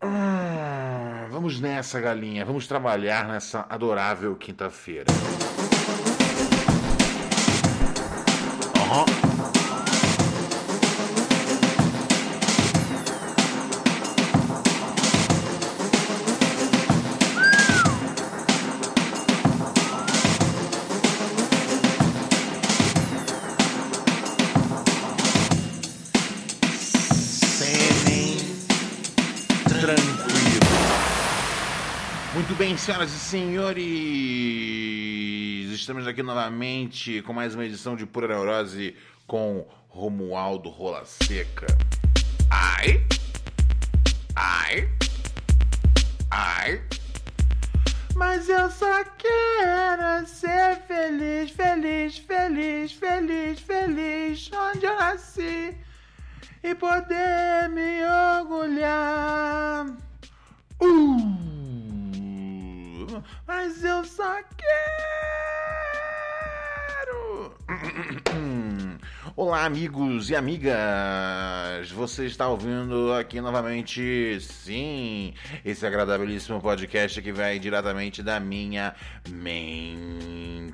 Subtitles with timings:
[0.00, 2.44] Ah, vamos nessa, galinha.
[2.44, 5.06] Vamos trabalhar nessa adorável quinta-feira.
[8.76, 9.27] Aham.
[32.58, 33.84] Bem, senhoras e senhores,
[35.70, 38.96] estamos aqui novamente com mais uma edição de Pura Neurose
[39.28, 41.68] com Romualdo Rola Seca.
[42.50, 43.06] Ai,
[44.34, 44.88] ai,
[46.32, 46.82] ai.
[48.16, 55.76] Mas eu só quero ser feliz, feliz, feliz, feliz, feliz, onde eu nasci
[56.64, 58.02] e poder me
[58.40, 59.86] orgulhar.
[60.80, 61.57] Uh,
[63.46, 65.87] mas eu só quero.
[69.36, 71.90] Olá, amigos e amigas!
[71.92, 78.94] Você está ouvindo aqui novamente, sim, esse agradabilíssimo podcast que vai diretamente da minha
[79.28, 80.70] mente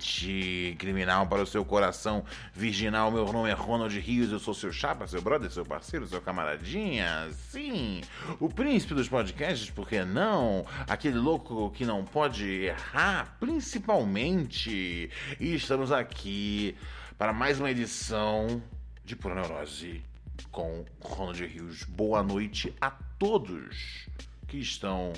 [0.78, 3.10] criminal para o seu coração virginal.
[3.10, 7.28] Meu nome é Ronald Rios, eu sou seu chapa, seu brother, seu parceiro, seu camaradinha.
[7.50, 8.02] Sim,
[8.38, 10.64] o príncipe dos podcasts, por que não?
[10.88, 15.10] Aquele louco que não pode errar, principalmente.
[15.40, 16.76] E estamos aqui
[17.18, 18.62] para mais uma edição
[19.04, 20.02] de Pura Neurose
[20.50, 21.84] com Ronald Rios.
[21.84, 24.08] Boa noite a todos
[24.48, 25.12] que estão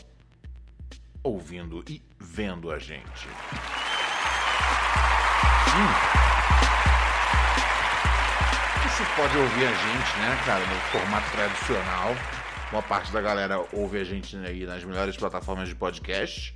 [1.23, 3.29] ouvindo e vendo a gente.
[5.69, 5.87] Sim.
[8.83, 12.15] Você pode ouvir a gente, né, cara, no formato tradicional.
[12.73, 16.55] Uma parte da galera ouve a gente aí nas melhores plataformas de podcast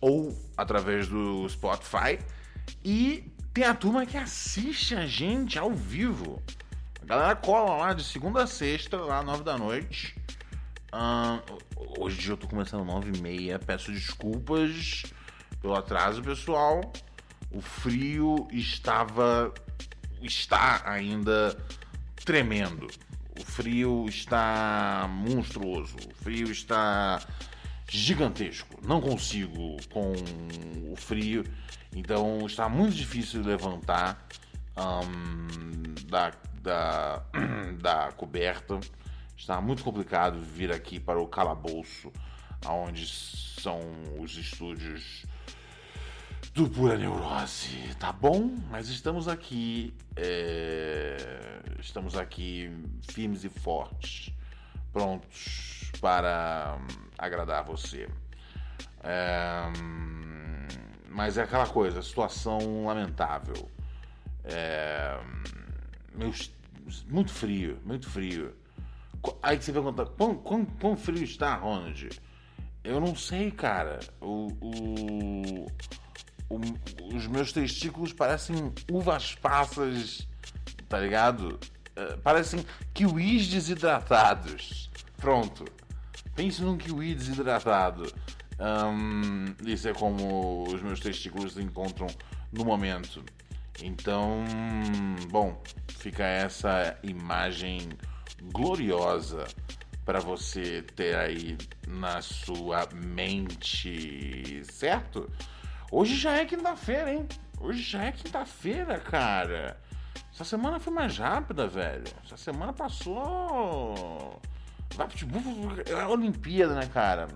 [0.00, 2.18] ou através do Spotify.
[2.84, 3.24] E
[3.60, 6.42] tem a turma que assiste a gente ao vivo.
[7.02, 10.16] A galera cola lá de segunda a sexta, lá nove da noite.
[11.98, 13.58] Hoje eu tô começando nove e meia.
[13.58, 15.02] Peço desculpas
[15.60, 16.90] pelo atraso, pessoal.
[17.50, 19.52] O frio estava.
[20.22, 21.54] está ainda
[22.24, 22.86] tremendo.
[23.38, 25.96] O frio está monstruoso.
[26.10, 27.20] O frio está
[27.90, 28.78] gigantesco.
[28.86, 30.12] Não consigo com
[30.92, 31.44] o frio.
[31.94, 34.26] Então está muito difícil levantar
[34.76, 37.22] ahn, da, da,
[37.80, 38.78] da coberta.
[39.36, 42.12] Está muito complicado vir aqui para o calabouço,
[42.66, 43.80] onde são
[44.18, 45.24] os estúdios
[46.54, 48.54] do Pura Neurose, tá bom?
[48.70, 51.16] Mas estamos aqui, é,
[51.80, 52.70] estamos aqui
[53.08, 54.30] firmes e fortes,
[54.92, 56.86] prontos para hum,
[57.18, 58.08] agradar você.
[59.02, 60.66] É, hum,
[61.08, 63.68] mas é aquela coisa, situação lamentável.
[64.44, 65.18] É,
[66.14, 66.50] meus-
[67.08, 68.54] muito frio, muito frio.
[69.42, 72.08] Aí você pergunta, quão, quão, quão frio está, Ronald?
[72.82, 74.00] Eu não sei, cara.
[74.20, 75.66] O, o-
[76.48, 80.26] o- os meus testículos parecem uvas passas,
[80.88, 81.60] tá ligado?
[81.94, 82.64] É, parecem
[82.94, 84.89] kiwis desidratados.
[85.20, 85.64] Pronto.
[86.34, 88.10] Pense num kiwi desidratado.
[88.58, 92.06] Ahn, isso é como os meus testículos se encontram
[92.52, 93.22] no momento.
[93.82, 94.44] Então,
[95.30, 97.88] bom, fica essa imagem
[98.52, 99.46] gloriosa
[100.04, 101.56] para você ter aí
[101.86, 105.30] na sua mente, certo?
[105.90, 107.26] Hoje já é quinta-feira, hein?
[107.60, 109.78] Hoje já é quinta-feira, cara.
[110.32, 112.04] Essa semana foi mais rápida, velho.
[112.24, 114.40] Essa semana passou.
[115.86, 117.28] É Olimpíada, né, cara?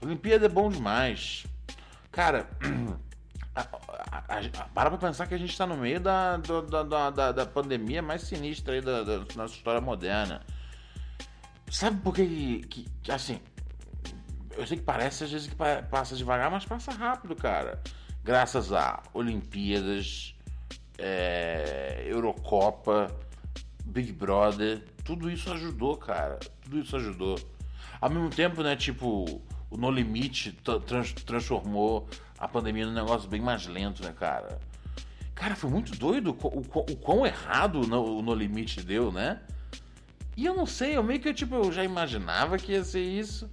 [0.00, 1.44] Olimpíada é bom demais.
[2.10, 2.48] Cara,
[3.54, 7.10] a- a- a- para pra pensar que a gente tá no meio da, da, da,
[7.10, 10.42] da, da pandemia mais sinistra aí da, da nossa história moderna.
[11.70, 13.40] Sabe por que, que, que, assim,
[14.56, 17.80] eu sei que parece às vezes que pa- passa devagar, mas passa rápido, cara.
[18.22, 20.34] Graças a Olimpíadas,
[20.98, 23.10] é, Eurocopa,
[23.84, 26.38] Big Brother, tudo isso ajudou, cara.
[26.62, 27.38] Tudo isso ajudou.
[28.00, 29.40] Ao mesmo tempo, né, tipo,
[29.70, 30.52] o No Limite
[30.86, 32.08] trans transformou
[32.38, 34.58] a pandemia num negócio bem mais lento, né, cara?
[35.34, 39.40] Cara, foi muito doido o, o, o quão errado o no, Limite deu, né?
[40.36, 43.48] E eu não sei, eu meio que tipo, eu já imaginava que ia ser isso.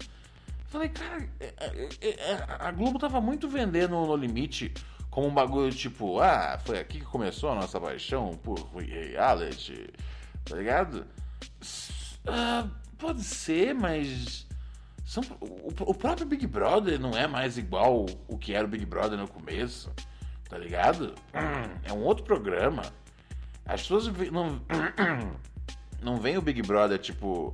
[0.67, 1.53] Falei, cara, é,
[2.01, 4.73] é, é, a Globo tava muito vendendo o No Limite
[5.09, 9.89] como um bagulho tipo, ah, foi aqui que começou a nossa paixão por reality,
[10.49, 11.05] tá ligado?
[12.25, 14.47] Uh, pode ser, mas.
[15.05, 18.85] São, o, o, próprio Big Brother não é mais igual o que era o Big
[18.85, 19.91] Brother no começo,
[20.47, 21.15] tá ligado?
[21.83, 22.83] É um outro programa.
[23.65, 24.61] As pessoas não.
[26.01, 27.53] Não vem o Big Brother, tipo,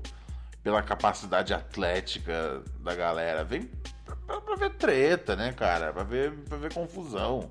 [0.61, 3.43] pela capacidade atlética da galera.
[3.43, 3.67] Vem
[4.27, 5.91] pra, pra ver treta, né, cara?
[5.91, 7.49] Pra ver, pra ver confusão.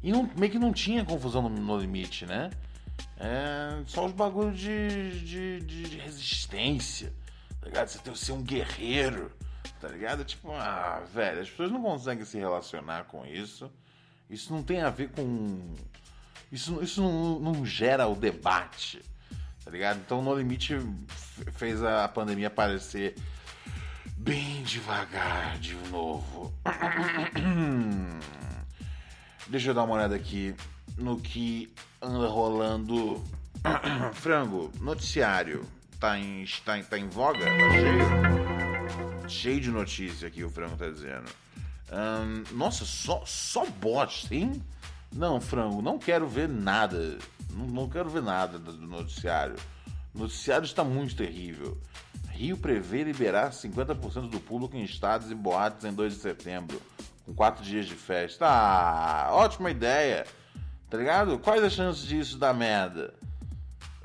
[0.00, 2.50] E não, meio que não tinha confusão no, no limite, né?
[3.20, 7.12] É, só os bagulhos de, de, de, de, resistência,
[7.60, 7.88] tá ligado?
[7.88, 9.32] Você tem que ser um guerreiro,
[9.80, 10.24] tá ligado?
[10.24, 13.70] Tipo, ah, velho, as pessoas não conseguem se relacionar com isso.
[14.30, 15.74] Isso não tem a ver com.
[16.52, 19.02] Isso, isso não, não gera o debate,
[19.64, 19.98] tá ligado?
[19.98, 20.76] Então, No Limite
[21.52, 23.16] fez a pandemia aparecer
[24.16, 26.54] bem devagar de novo.
[29.48, 30.54] Deixa eu dar uma olhada aqui
[30.96, 33.22] no que anda rolando.
[34.14, 35.66] Frango, noticiário.
[35.98, 37.44] Tá em, tá em, tá em voga?
[37.44, 39.28] Tá cheio?
[39.28, 41.28] Cheio de notícia aqui, o Frango tá dizendo.
[42.52, 44.62] Nossa, só, só bot, sim?
[45.12, 47.18] Não, Frango, não quero ver nada.
[47.52, 49.56] Não, não quero ver nada do noticiário.
[50.14, 51.78] O noticiário está muito terrível.
[52.30, 56.80] Rio prevê liberar 50% do público em estados e boates em 2 de setembro,
[57.24, 58.46] com 4 dias de festa.
[58.46, 60.24] Ah, ótima ideia!
[60.90, 61.38] Tá ligado?
[61.38, 63.12] Quais as chances disso dar merda?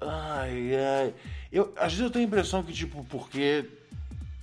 [0.01, 1.13] Ai, ai.
[1.51, 3.69] Eu, às vezes eu tenho a impressão que, tipo, porque.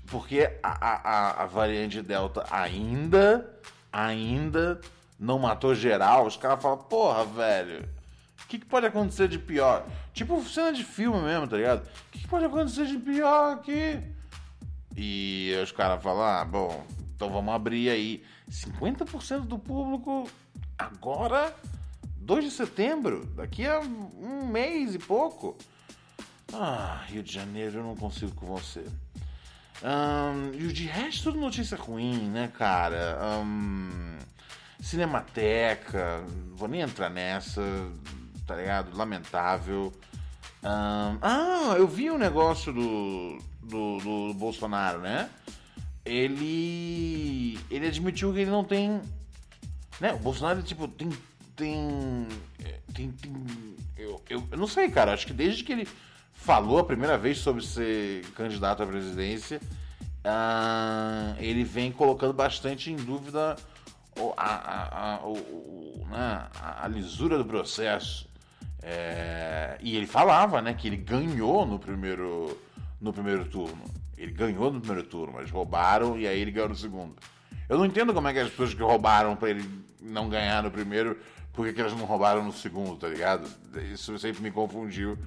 [0.06, 3.48] Porque a, a, a variante Delta ainda.
[3.92, 4.80] Ainda
[5.20, 7.86] não matou geral, os caras falam, porra, velho.
[8.42, 9.84] O que, que, pode acontecer de pior?
[10.14, 11.82] Tipo cena de filme mesmo, tá ligado?
[11.82, 14.00] O que, que pode acontecer de pior aqui?
[14.96, 16.84] E os caras falam, ah, bom,
[17.14, 18.24] então vamos abrir aí.
[18.50, 20.28] 50% do público
[20.78, 21.54] agora
[22.30, 25.58] 2 de setembro, daqui a um mês e pouco.
[26.52, 28.84] Ah, Rio de Janeiro, eu não consigo com você.
[29.82, 33.18] Um, e de resto, tudo notícia ruim, né, cara?
[33.42, 34.16] Um,
[34.78, 36.22] Cinemateca,
[36.54, 37.62] vou nem entrar nessa,
[38.46, 38.96] tá ligado?
[38.96, 39.92] Lamentável.
[40.62, 45.28] Um, ah, eu vi o um negócio do, do, do, Bolsonaro, né?
[46.04, 47.58] Ele.
[47.68, 49.02] Ele admitiu que ele não tem.
[50.00, 50.12] Né?
[50.12, 51.10] O Bolsonaro, tipo, tem
[51.60, 52.26] tem.
[52.94, 53.32] tem, tem
[53.98, 55.12] eu, eu, eu, não sei, cara.
[55.12, 55.86] Acho que desde que ele
[56.32, 59.60] falou a primeira vez sobre ser candidato à presidência,
[60.24, 63.56] uh, ele vem colocando bastante em dúvida
[64.36, 65.20] a, a, a,
[66.08, 66.48] né,
[66.82, 68.28] a, lisura do processo.
[68.82, 72.58] É, e ele falava né, que ele ganhou no primeiro,
[72.98, 73.84] no primeiro turno.
[74.16, 77.16] Ele ganhou no primeiro turno, mas roubaram e aí ele ganhou no segundo.
[77.68, 79.68] Eu não entendo como é que as pessoas que roubaram para ele
[80.00, 81.18] não ganhar no primeiro
[81.60, 83.46] por que, que elas não roubaram no segundo, tá ligado?
[83.92, 85.18] Isso sempre me confundiu.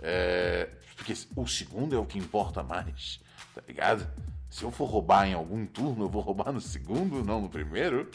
[0.00, 3.18] É, porque o segundo é o que importa mais,
[3.52, 4.06] tá ligado?
[4.48, 8.08] Se eu for roubar em algum turno, eu vou roubar no segundo, não no primeiro.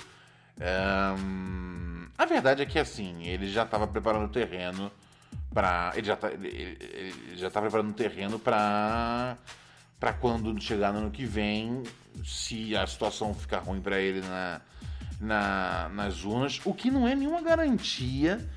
[0.58, 0.78] É,
[2.18, 4.90] a verdade é que assim, ele já estava preparando o terreno
[5.54, 9.38] para ele já tá, ele, ele já tá preparando o terreno para
[10.00, 11.84] para quando chegar no ano que vem,
[12.24, 14.62] se a situação ficar ruim para ele na
[15.20, 18.48] na, nas urnas, o que não é nenhuma garantia.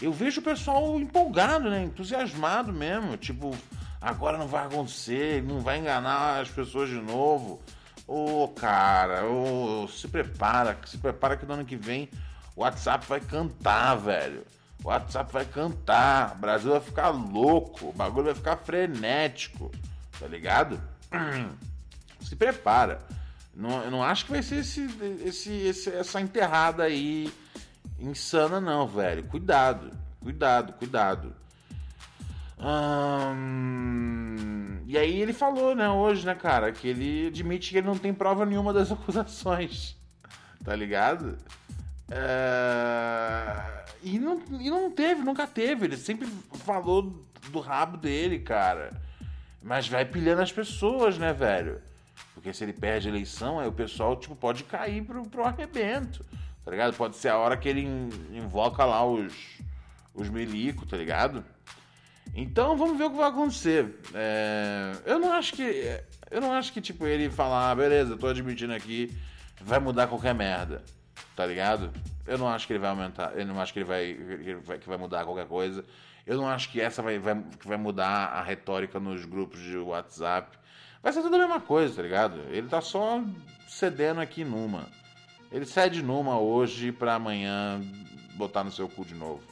[0.00, 1.84] Eu vejo o pessoal empolgado, né?
[1.84, 3.16] Entusiasmado mesmo.
[3.16, 3.56] Tipo,
[4.00, 7.62] agora não vai acontecer, não vai enganar as pessoas de novo.
[8.06, 12.10] Ô, oh, cara, oh, se prepara, se prepara que no ano que vem
[12.56, 14.44] o WhatsApp vai cantar, velho.
[14.82, 19.70] O WhatsApp vai cantar, o Brasil vai ficar louco, o bagulho vai ficar frenético,
[20.20, 20.80] tá ligado?
[22.20, 23.00] Se prepara.
[23.56, 24.88] Não, eu não acho que vai ser esse,
[25.24, 27.32] esse, esse, essa enterrada aí
[27.98, 29.24] insana, não, velho.
[29.24, 31.34] Cuidado, cuidado, cuidado.
[32.58, 34.04] Hum,
[34.86, 38.12] e aí ele falou, né, hoje, né, cara, que ele admite que ele não tem
[38.12, 39.96] prova nenhuma das acusações.
[40.64, 41.36] Tá ligado?
[42.10, 43.84] É...
[44.02, 45.86] E, não, e não teve, nunca teve.
[45.86, 46.28] Ele sempre
[46.64, 48.90] falou do rabo dele, cara.
[49.62, 51.80] Mas vai pilhando as pessoas, né, velho?
[52.34, 56.24] Porque se ele perde a eleição, aí o pessoal tipo, pode cair pro, pro arrebento,
[56.64, 56.94] tá ligado?
[56.94, 57.82] Pode ser a hora que ele
[58.32, 59.32] invoca lá os,
[60.12, 61.44] os milicos, tá ligado?
[62.34, 64.00] Então vamos ver o que vai acontecer.
[64.12, 66.00] É, eu não acho que.
[66.30, 69.16] Eu não acho que, tipo, ele falar, ah, beleza, tô admitindo aqui,
[69.60, 70.82] vai mudar qualquer merda.
[71.36, 71.92] Tá ligado?
[72.26, 73.32] Eu não acho que ele vai aumentar.
[73.36, 74.18] Eu não acho que ele vai,
[74.80, 75.84] que vai mudar qualquer coisa.
[76.26, 79.76] Eu não acho que essa vai, vai, que vai mudar a retórica nos grupos de
[79.76, 80.56] WhatsApp.
[81.04, 82.40] Vai ser tudo a mesma coisa, tá ligado?
[82.48, 83.22] Ele tá só
[83.68, 84.86] cedendo aqui numa.
[85.52, 87.78] Ele cede numa hoje pra amanhã
[88.36, 89.42] botar no seu cu de novo.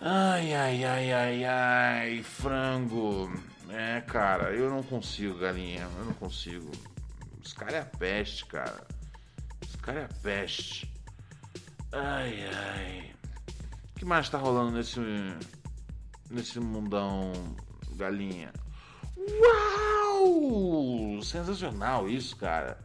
[0.00, 3.32] Ai, ai, ai, ai, ai, frango.
[3.70, 5.88] É, cara, eu não consigo, galinha.
[5.98, 6.72] Eu não consigo.
[7.44, 8.84] Esse cara é a peste, cara.
[9.64, 10.92] Esse cara é a peste.
[11.92, 13.12] Ai, ai.
[13.92, 14.98] O que mais tá rolando nesse.
[16.28, 17.32] nesse mundão,
[17.92, 18.52] galinha?
[19.40, 21.22] Uau!
[21.22, 22.78] Sensacional isso, cara.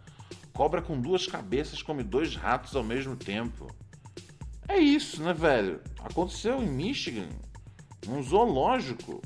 [0.53, 3.67] Cobra com duas cabeças come dois ratos ao mesmo tempo.
[4.67, 5.81] É isso, né, velho?
[6.03, 7.29] Aconteceu em Michigan,
[8.08, 9.22] num zoológico.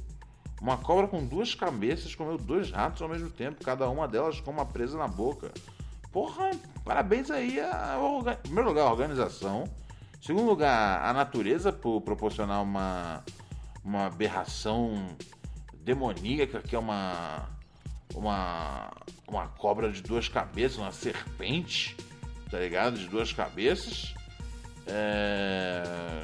[0.61, 4.51] Uma cobra com duas cabeças comeu dois ratos ao mesmo tempo, cada uma delas com
[4.51, 5.51] uma presa na boca.
[6.11, 6.51] Porra,
[6.85, 7.97] parabéns aí a,
[8.41, 9.65] primeiro lugar, a organização.
[10.21, 13.21] Segundo lugar, a natureza por proporcionar uma,
[13.83, 15.07] uma aberração
[15.83, 17.47] demoníaca que é uma,
[18.13, 18.91] uma,
[19.27, 21.95] uma cobra de duas cabeças, uma serpente,
[22.49, 22.97] tá ligado?
[22.97, 24.13] De duas cabeças.
[24.87, 25.83] É...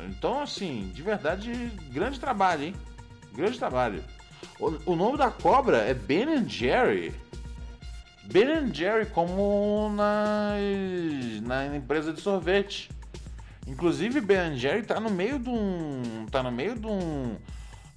[0.09, 1.51] Então, assim, de verdade,
[1.91, 2.75] grande trabalho, hein?
[3.33, 4.03] Grande trabalho.
[4.59, 7.13] O, o nome da cobra é Ben Jerry.
[8.25, 10.53] Ben Jerry, como na,
[11.41, 12.89] na empresa de sorvete.
[13.67, 16.25] Inclusive, Ben Jerry tá no meio de um.
[16.29, 17.37] tá no meio de um.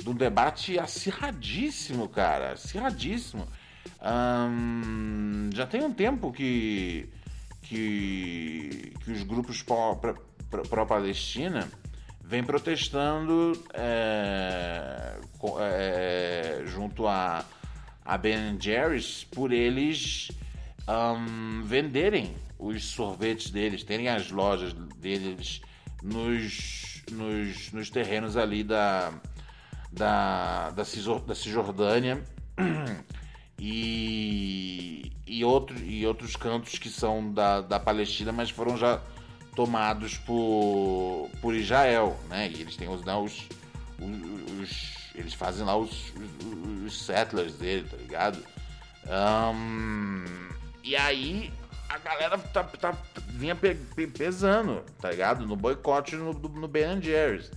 [0.02, 2.52] De um debate acirradíssimo, cara.
[2.52, 3.47] Acirradíssimo.
[5.54, 7.09] já tem um tempo que.
[7.62, 9.64] que, que os grupos
[10.68, 11.68] pró-Palestina
[12.25, 15.16] vem protestando é,
[15.61, 17.44] é, junto a,
[18.04, 20.30] a Ben Jerry's por eles
[21.64, 25.61] venderem os sorvetes deles, terem as lojas deles
[26.02, 29.12] nos, nos, nos terrenos ali da,
[29.92, 32.22] da, da, Cisjordânia
[33.58, 39.00] e, e, outro, e outros cantos que são da, da Palestina, mas foram já
[39.54, 42.50] tomados por, por Israel, né?
[42.50, 43.46] E eles têm os, né, os,
[44.00, 46.12] os, os eles fazem lá os,
[46.87, 48.42] os, settlers dele, tá ligado?
[49.06, 50.25] Um,
[50.82, 51.52] e aí
[51.88, 52.96] a galera tá, tá,
[53.28, 55.46] vinha pe, pe, pesando, tá ligado?
[55.46, 57.50] No boicote no, no Ben Jerry's.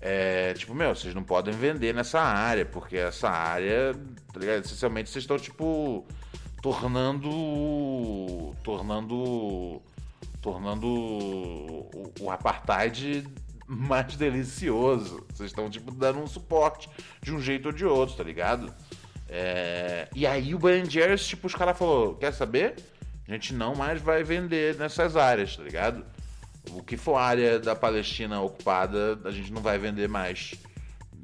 [0.00, 3.94] É, tipo, meu, vocês não podem vender nessa área, porque essa área,
[4.32, 4.64] tá ligado?
[4.64, 6.06] Essencialmente vocês estão, tipo,
[6.62, 8.54] tornando.
[8.62, 9.82] tornando
[10.40, 13.26] tornando o, o apartheid
[13.66, 15.24] mais delicioso.
[15.32, 16.88] Vocês estão, tipo, dando um suporte
[17.22, 18.72] de um jeito ou de outro, tá ligado?
[19.28, 20.08] É...
[20.14, 22.76] E aí o Ben Jerry's, tipo, os caras falaram, quer saber?
[23.28, 26.04] A gente não mais vai vender nessas áreas, tá ligado?
[26.70, 30.54] O que for área da Palestina ocupada, a gente não vai vender mais.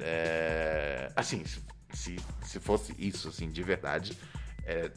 [0.00, 1.10] É...
[1.14, 1.44] Assim,
[1.92, 4.16] se, se fosse isso, assim, de verdade,
[4.64, 4.90] é...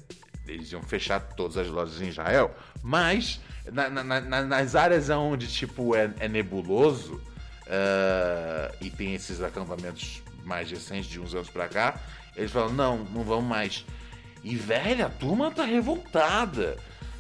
[0.48, 2.55] eles iam fechar todas as lojas em Israel.
[2.81, 3.39] Mas
[3.72, 10.22] na, na, na, nas áreas onde tipo é, é nebuloso uh, e tem esses acampamentos
[10.43, 12.00] mais recentes de uns anos pra cá,
[12.36, 13.86] eles falam, não, não vamos mais.
[14.43, 16.77] E velho, a turma tá revoltada.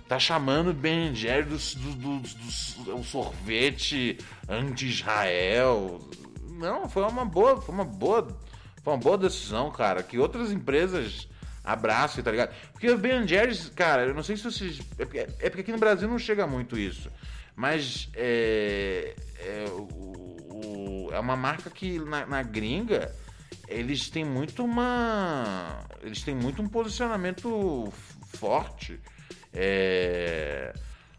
[0.09, 4.17] Tá chamando Ben Jerry do, do, do, do sorvete
[4.49, 6.01] anti-Israel.
[6.49, 8.27] Não, foi uma boa, foi uma boa,
[8.83, 10.01] foi uma boa decisão, cara.
[10.01, 11.29] Que outras empresas
[11.63, 12.55] abraço, tá ligado?
[12.71, 14.79] Porque o Ben Jerry's, cara, eu não sei se vocês.
[14.97, 17.11] É porque, é porque aqui no Brasil não chega muito isso.
[17.55, 23.13] Mas é, é, o, o, é uma marca que na, na, gringa
[23.67, 25.85] eles têm muito uma.
[26.01, 27.93] Eles têm muito um posicionamento
[28.33, 28.99] forte.
[29.53, 30.73] É,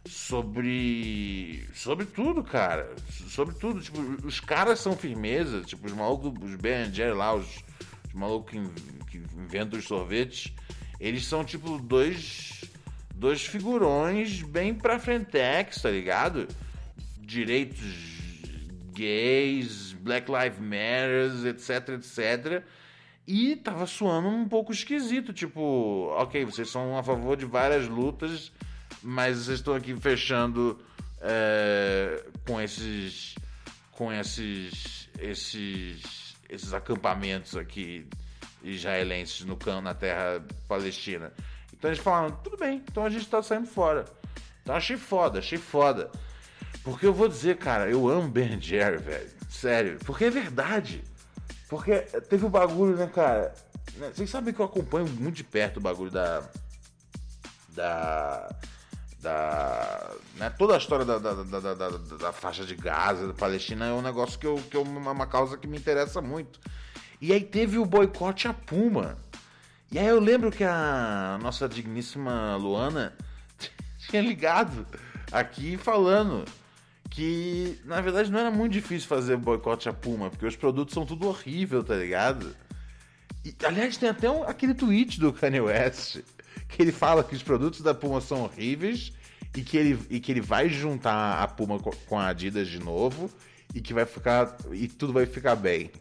[0.07, 2.93] sobre sobre tudo, cara.
[3.29, 3.81] Sobre tudo.
[3.81, 5.61] Tipo, os caras são firmeza.
[5.61, 7.63] Tipo, os malucos, os Ben Jerry lá, os,
[8.07, 8.51] os malucos
[9.09, 10.53] que, inventam os sorvetes,
[10.99, 12.61] eles são tipo dois
[13.15, 16.47] dois figurões bem pra frentex, tá ligado?
[17.19, 18.21] Direitos
[18.93, 22.63] gays, Black Lives Matter, etc, etc.
[23.33, 28.51] E tava suando um pouco esquisito, tipo, ok, vocês são a favor de várias lutas,
[29.01, 30.77] mas vocês estão aqui fechando
[31.21, 33.35] é, com esses
[33.91, 38.05] com esses esses esses acampamentos aqui
[38.61, 41.31] israelenses no campo, na terra palestina.
[41.73, 44.03] Então eles falaram, tudo bem, então a gente tá saindo fora.
[44.61, 46.11] Então achei foda, achei foda.
[46.83, 49.29] Porque eu vou dizer, cara, eu amo Ben Jerry, velho.
[49.49, 49.99] Sério.
[50.03, 51.01] Porque é verdade.
[51.71, 53.55] Porque teve o bagulho, né, cara?
[53.95, 56.43] né, vocês sabem que eu acompanho muito de perto o bagulho da.
[57.69, 58.49] Da.
[59.21, 60.11] Da.
[60.35, 63.93] Né, toda a história da, da, da, da, da faixa de Gaza, da Palestina, é
[63.93, 66.59] um negócio que, eu, que é uma causa que me interessa muito.
[67.21, 69.17] E aí teve o boicote à Puma.
[69.89, 73.13] E aí eu lembro que a nossa digníssima Luana
[74.09, 74.85] tinha ligado
[75.31, 76.43] aqui falando
[77.11, 81.05] que na verdade não era muito difícil fazer boicote à Puma, porque os produtos são
[81.05, 82.55] tudo horrível, tá ligado?
[83.43, 86.21] E, aliás, tem até um, aquele tweet do Kanye West
[86.69, 89.11] que ele fala que os produtos da Puma são horríveis
[89.55, 93.29] e que ele, e que ele vai juntar a Puma com a Adidas de novo
[93.75, 95.91] e que vai ficar e tudo vai ficar bem.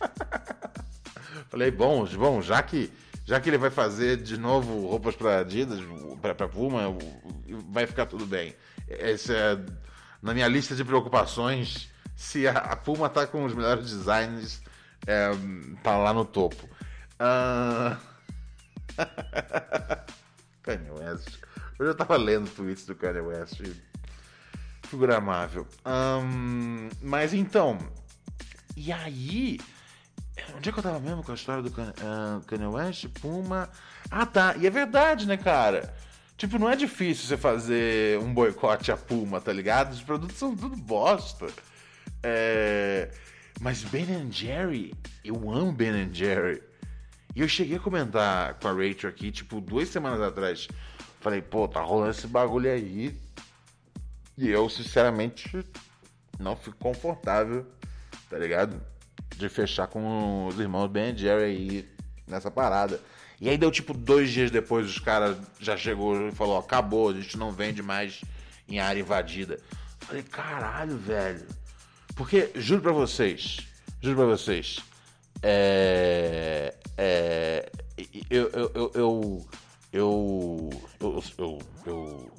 [1.50, 2.90] Falei, bom, bom, já que
[3.24, 5.80] já que ele vai fazer de novo roupas para Adidas,
[6.20, 6.96] para Puma,
[7.68, 8.54] vai ficar tudo bem.
[8.88, 9.56] Essa é
[10.22, 14.62] na minha lista de preocupações se a, Puma tá com os melhores designs,
[15.06, 15.30] é,
[15.82, 16.68] tá lá no topo.
[17.18, 17.96] Uh...
[20.62, 21.38] Kanye West.
[21.78, 23.62] Hoje eu tava lendo tweets do Kanye West.
[24.90, 25.66] Programável.
[25.86, 27.78] Um, mas então.
[28.76, 29.58] E aí.
[30.54, 33.08] Onde é que eu tava mesmo com a história do Kanye, uh, Kanye West?
[33.20, 33.70] Puma.
[34.10, 34.54] Ah, tá.
[34.58, 35.94] E é verdade, né, cara?
[36.40, 39.92] Tipo, não é difícil você fazer um boicote à Puma, tá ligado?
[39.92, 41.46] Os produtos são tudo bosta.
[42.22, 43.10] É...
[43.60, 46.62] Mas Ben Jerry, eu amo Ben Jerry.
[47.36, 50.66] E eu cheguei a comentar com a Rachel aqui, tipo, duas semanas atrás.
[51.20, 53.14] Falei, pô, tá rolando esse bagulho aí.
[54.38, 55.62] E eu, sinceramente,
[56.38, 57.66] não fico confortável,
[58.30, 58.80] tá ligado?
[59.36, 61.88] De fechar com os irmãos Ben Jerry aí
[62.26, 62.98] nessa parada.
[63.40, 67.14] E aí deu tipo dois dias depois, os caras já chegou e falou: acabou, a
[67.14, 68.20] gente não vende mais
[68.68, 69.58] em área invadida.
[70.00, 71.46] Falei, caralho, velho.
[72.14, 73.66] Porque, juro pra vocês,
[74.00, 74.80] juro pra vocês,
[75.42, 76.74] é.
[76.98, 77.70] É.
[78.28, 78.50] Eu.
[78.50, 78.72] Eu.
[78.74, 78.92] Eu.
[78.94, 79.50] Eu.
[79.92, 80.70] Eu.
[81.00, 81.22] Eu.
[81.38, 81.58] Eu.
[81.86, 82.32] eu,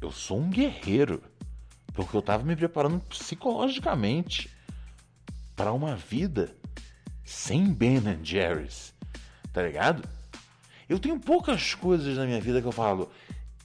[0.00, 1.22] eu sou um guerreiro.
[1.92, 4.50] Porque eu tava me preparando psicologicamente
[5.54, 6.56] para uma vida
[7.24, 8.93] sem Ben Jerry's
[9.54, 10.06] tá ligado?
[10.86, 13.10] Eu tenho poucas coisas na minha vida que eu falo,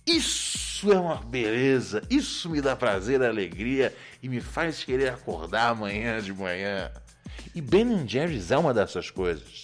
[0.05, 6.21] isso é uma beleza, isso me dá prazer, alegria e me faz querer acordar amanhã
[6.21, 6.89] de manhã.
[7.53, 9.63] E Ben Jerry's é uma dessas coisas.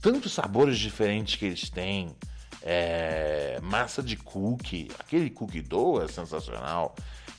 [0.00, 2.14] Tantos sabores diferentes que eles têm.
[2.62, 6.94] É, massa de cookie, aquele cookie dough é sensacional.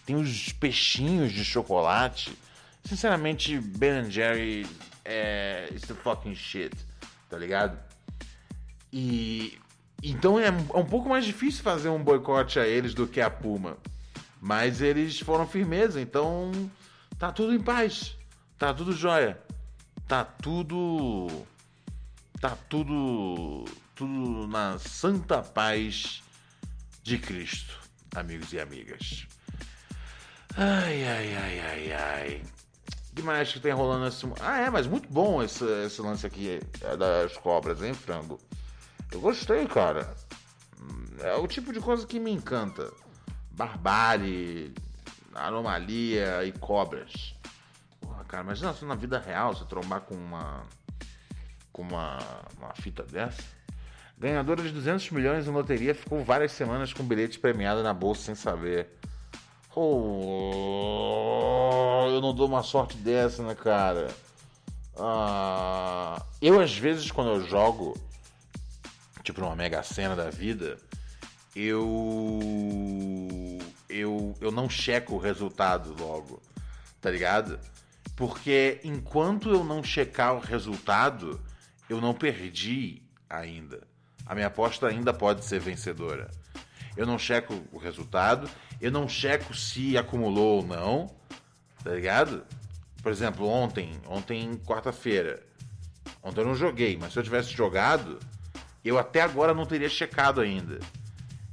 [0.06, 2.36] Tem os peixinhos de chocolate.
[2.84, 4.66] Sinceramente, Ben Jerry
[5.06, 6.89] é it's the fucking shit
[7.30, 7.78] tá ligado?
[8.92, 9.58] E
[10.02, 13.30] então é, é um pouco mais difícil fazer um boicote a eles do que a
[13.30, 13.78] Puma.
[14.42, 16.52] Mas eles foram firmeza, então
[17.18, 18.18] tá tudo em paz.
[18.58, 19.38] Tá tudo jóia.
[20.08, 21.46] Tá tudo.
[22.40, 23.66] Tá tudo.
[23.94, 26.24] Tudo na santa paz
[27.04, 27.78] de Cristo,
[28.16, 29.28] amigos e amigas.
[30.56, 32.42] Ai, ai, ai, ai, ai
[33.16, 34.26] que mais que tem rolando esse.
[34.40, 38.40] Ah, é, mas muito bom esse, esse lance aqui é, das cobras, hein, frango?
[39.12, 40.16] Eu gostei, cara.
[41.20, 42.92] É o tipo de coisa que me encanta.
[43.52, 44.74] Barbárie,
[45.36, 47.36] anomalia e cobras.
[48.00, 50.64] Porra, cara, imagina se na vida real você trombar com uma.
[51.74, 52.20] com uma,
[52.58, 53.44] uma fita dessa.
[54.18, 58.36] Ganhadora de 200 milhões em loteria ficou várias semanas com bilhete premiado na bolsa sem
[58.36, 58.90] saber.
[59.76, 61.60] Oh,
[62.10, 64.08] eu não dou uma sorte dessa, né, cara?
[64.98, 67.96] Ah, eu, às vezes, quando eu jogo,
[69.24, 70.78] tipo numa mega cena da vida,
[71.56, 72.40] eu.
[73.88, 76.42] Eu, eu não checo o resultado logo,
[77.02, 77.60] tá ligado?
[78.16, 81.40] Porque enquanto eu não checar o resultado,
[81.90, 83.82] eu não perdi ainda.
[84.26, 86.30] A minha aposta ainda pode ser vencedora.
[87.00, 88.50] Eu não checo o resultado
[88.82, 91.14] eu não checo se acumulou ou não,
[91.84, 92.46] tá ligado?
[93.02, 95.44] Por exemplo, ontem, ontem quarta-feira,
[96.24, 98.20] ontem eu não joguei, mas se eu tivesse jogado,
[98.84, 100.80] eu até agora não teria checado ainda.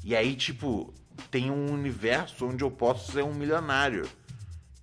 [0.04, 0.94] E aí, tipo,
[1.30, 4.08] tem um universo onde eu posso ser um milionário.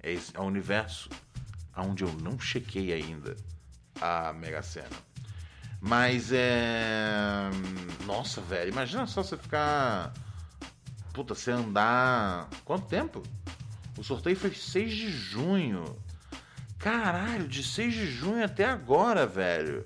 [0.02, 1.10] É, esse, é um universo
[1.78, 3.38] onde eu não chequei ainda
[4.02, 5.14] a Mega Sena.
[5.80, 7.50] Mas é.
[8.06, 10.14] Nossa, velho, imagina só você ficar
[11.14, 12.50] Puta, você andar.
[12.66, 13.22] Quanto tempo?
[13.96, 15.96] O sorteio foi 6 de junho.
[16.80, 19.86] Caralho, de 6 de junho até agora, velho.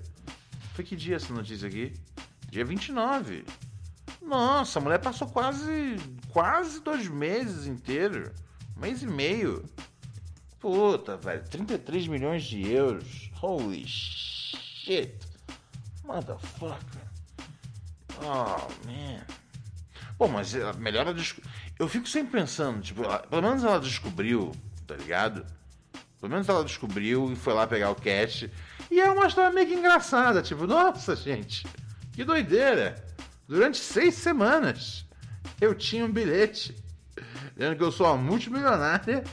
[0.72, 1.92] Foi que dia essa notícia aqui?
[2.48, 3.44] Dia 29.
[4.22, 5.96] Nossa, a mulher passou quase.
[6.30, 8.30] quase dois meses inteiros.
[8.74, 9.64] Um mês e meio.
[10.58, 11.44] Puta, velho.
[11.44, 13.30] 33 milhões de euros.
[13.40, 15.14] Holy shit.
[16.04, 17.02] Motherfucker.
[18.22, 19.37] Oh, man.
[20.18, 21.16] Bom, mas melhor ela
[21.78, 24.52] Eu fico sempre pensando, tipo, ela, pelo menos ela descobriu,
[24.86, 25.46] tá ligado?
[26.20, 28.50] Pelo menos ela descobriu e foi lá pegar o cat.
[28.90, 31.64] E é uma história meio que engraçada, tipo, nossa, gente,
[32.12, 33.04] que doideira.
[33.46, 35.06] Durante seis semanas
[35.60, 36.76] eu tinha um bilhete
[37.56, 39.24] dizendo que eu sou uma multimilionária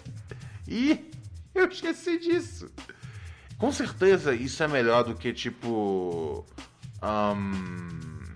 [0.67, 1.11] e
[1.53, 2.71] eu esqueci disso.
[3.57, 6.45] Com certeza isso é melhor do que tipo.
[7.01, 8.35] Um,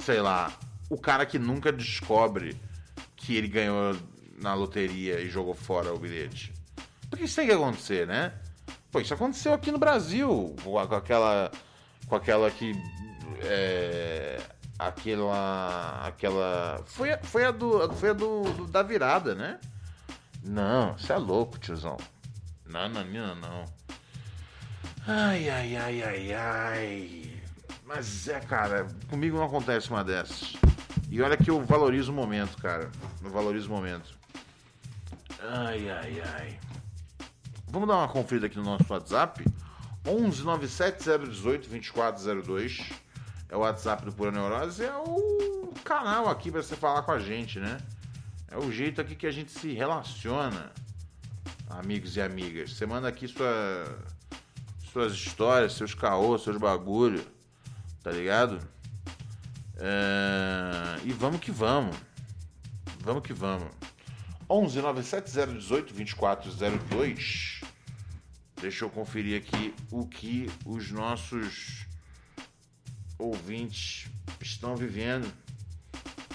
[0.00, 0.52] sei lá,
[0.88, 2.56] o cara que nunca descobre
[3.16, 3.96] que ele ganhou
[4.40, 6.52] na loteria e jogou fora o bilhete.
[7.08, 8.32] Porque isso tem que acontecer, né?
[8.90, 11.50] Pô, isso aconteceu aqui no Brasil, com aquela.
[12.06, 12.72] Com aquela que.
[13.42, 14.40] É,
[14.78, 16.06] aquela.
[16.06, 16.82] Aquela.
[16.86, 19.58] Foi, foi a, do, foi a do, do, da virada, né?
[20.42, 21.96] Não, você é louco, tiozão.
[22.66, 23.64] Não, não, não, não.
[25.06, 27.40] Ai, ai, ai, ai, ai.
[27.84, 30.54] Mas é, cara, comigo não acontece uma dessas.
[31.14, 32.90] E olha que eu valorizo o momento, cara.
[33.22, 34.18] Eu valorizo o momento.
[35.38, 36.58] Ai, ai, ai.
[37.68, 39.44] Vamos dar uma conferida aqui no nosso WhatsApp.
[40.04, 42.90] 11 97 018 2402
[43.48, 44.84] é o WhatsApp do Pura Neurose.
[44.84, 47.78] É o canal aqui para você falar com a gente, né?
[48.50, 50.72] É o jeito aqui que a gente se relaciona,
[51.70, 52.72] amigos e amigas.
[52.72, 53.84] Você manda aqui sua,
[54.92, 57.24] suas histórias, seus caôs, seus bagulho,
[58.02, 58.73] tá ligado?
[59.76, 61.00] É...
[61.04, 61.96] E vamos que vamos.
[63.00, 63.70] Vamos que vamos.
[64.48, 67.60] 11 97018 2402.
[68.60, 71.86] Deixa eu conferir aqui o que os nossos
[73.18, 74.10] ouvintes
[74.40, 75.30] estão vivendo.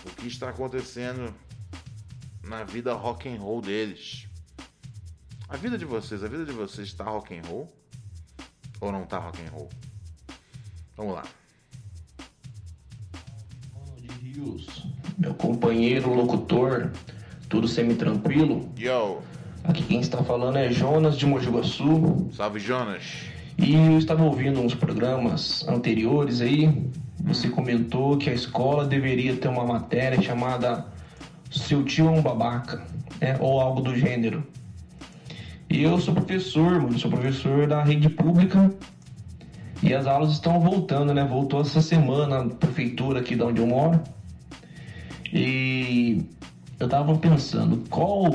[0.06, 1.34] O que está acontecendo
[2.44, 4.28] na vida rock and roll deles.
[5.48, 7.74] A vida de vocês, a vida de vocês está rock and roll
[8.80, 9.70] ou não está rock and roll?
[10.96, 11.39] Vamos lá.
[14.22, 14.86] Rios,
[15.18, 16.92] meu companheiro locutor,
[17.48, 18.70] tudo semi-tranquilo?
[18.78, 19.20] Yo!
[19.64, 22.28] Aqui quem está falando é Jonas de Mogi Guaçu.
[22.34, 23.02] Salve, Jonas!
[23.58, 26.92] E eu estava ouvindo uns programas anteriores aí.
[27.22, 30.86] Você comentou que a escola deveria ter uma matéria chamada
[31.50, 32.86] Seu tio é um babaca,
[33.22, 33.38] né?
[33.40, 34.46] Ou algo do gênero.
[35.70, 38.70] E eu sou professor, mano, sou professor da rede pública
[39.82, 41.24] e as aulas estão voltando, né?
[41.24, 44.02] Voltou essa semana na prefeitura aqui de onde eu moro.
[45.32, 46.26] E
[46.80, 48.26] eu tava pensando qual,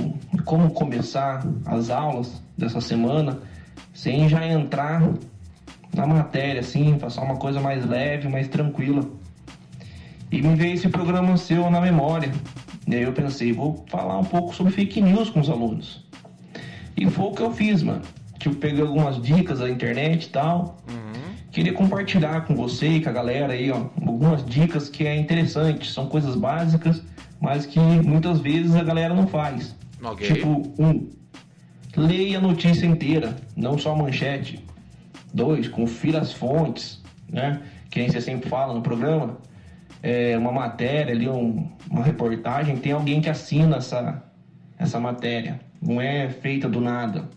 [0.44, 3.40] como começar as aulas dessa semana
[3.92, 5.02] sem já entrar
[5.94, 9.04] na matéria, assim, passar uma coisa mais leve, mais tranquila.
[10.30, 12.32] E me veio esse programa seu na memória.
[12.88, 16.04] E aí eu pensei, vou falar um pouco sobre fake news com os alunos.
[16.96, 18.02] E foi o que eu fiz, mano.
[18.38, 20.78] Tipo, peguei algumas dicas da internet e tal.
[20.88, 21.03] Uhum.
[21.54, 25.88] Queria compartilhar com você e com a galera aí, ó, algumas dicas que é interessante.
[25.88, 27.00] São coisas básicas,
[27.40, 29.72] mas que muitas vezes a galera não faz.
[30.02, 30.32] Okay.
[30.32, 31.08] Tipo, um,
[31.96, 34.64] leia a notícia inteira, não só a manchete.
[35.32, 37.62] Dois, confira as fontes, né?
[37.88, 39.38] Que nem você sempre fala no programa.
[40.02, 44.24] É uma matéria ali, um, uma reportagem, tem alguém que assina essa,
[44.76, 45.60] essa matéria.
[45.80, 47.28] Não é feita do nada.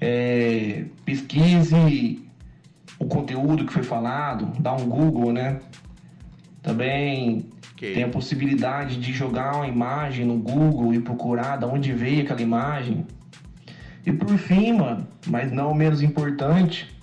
[0.00, 2.28] É, pesquise
[3.00, 5.58] o conteúdo que foi falado, dá um Google, né?
[6.62, 7.94] Também okay.
[7.94, 12.42] tem a possibilidade de jogar uma imagem no Google e procurar de onde veio aquela
[12.42, 13.06] imagem.
[14.04, 16.94] E por fim, mano, mas não menos importante,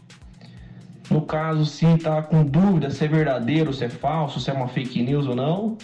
[1.10, 4.68] no caso, se tá com dúvida se é verdadeiro, se é falso, se é uma
[4.68, 5.78] fake news ou não,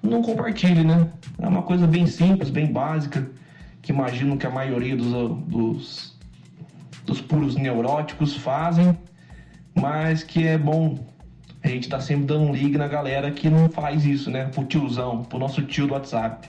[0.00, 1.08] não compartilhe, né?
[1.40, 3.28] É uma coisa bem simples, bem básica,
[3.82, 5.10] que imagino que a maioria dos,
[5.46, 6.18] dos,
[7.04, 8.96] dos puros neuróticos fazem
[9.80, 10.98] mas que é bom
[11.62, 14.46] a gente tá sempre dando um ligue na galera que não faz isso, né?
[14.48, 16.48] Pro tiozão, pro nosso tio do WhatsApp.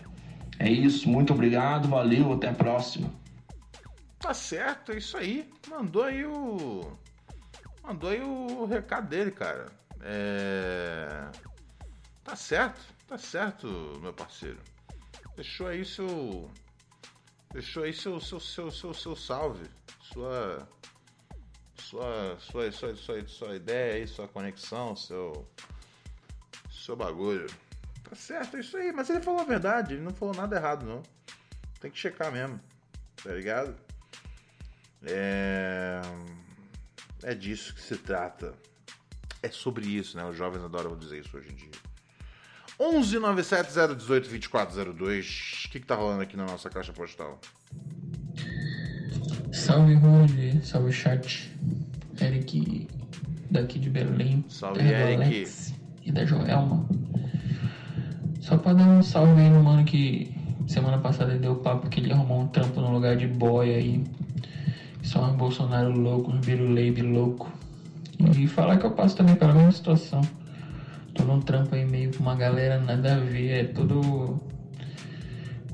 [0.57, 3.11] É isso, muito obrigado, valeu, até a próxima.
[4.19, 5.49] Tá certo, é isso aí.
[5.67, 6.97] Mandou aí o.
[7.83, 9.65] Mandou aí o recado dele, cara.
[10.01, 11.29] É.
[12.23, 13.67] Tá certo, tá certo,
[14.01, 14.59] meu parceiro.
[15.35, 16.49] Deixou aí seu.
[17.51, 19.65] Deixou aí seu, seu, seu, seu, seu salve.
[19.99, 20.69] Sua
[21.81, 25.47] sua, sua, sua, sua, sua ideia aí, sua conexão, seu,
[26.69, 27.47] seu bagulho.
[28.03, 28.91] Tá certo, é isso aí.
[28.91, 31.01] Mas ele falou a verdade, ele não falou nada errado, não.
[31.79, 32.59] Tem que checar mesmo,
[33.23, 33.75] tá ligado?
[35.03, 36.01] É,
[37.23, 38.53] é disso que se trata.
[39.41, 40.23] É sobre isso, né?
[40.25, 41.71] Os jovens adoram dizer isso hoje em dia.
[42.79, 45.65] 11 97 018 2402.
[45.65, 47.39] O que, que tá rolando aqui na nossa caixa postal?
[49.51, 50.59] Salve, Rony.
[50.63, 51.51] Salve, chat.
[52.21, 52.87] Eric.
[53.49, 54.43] daqui de Belém.
[54.47, 55.23] Salve, Eric.
[55.23, 55.73] Alex
[56.05, 56.85] e da Joelma.
[58.39, 60.31] Só pra dar um salve aí no mano que
[60.67, 64.03] semana passada deu papo que ele arrumou um trampo no lugar de boy aí.
[65.03, 67.51] Só um Bolsonaro louco, um Biruleibe louco.
[68.37, 70.21] E falar que eu passo também pela mesma situação.
[71.13, 74.39] Tô num trampo aí meio com uma galera nada a ver, é tudo.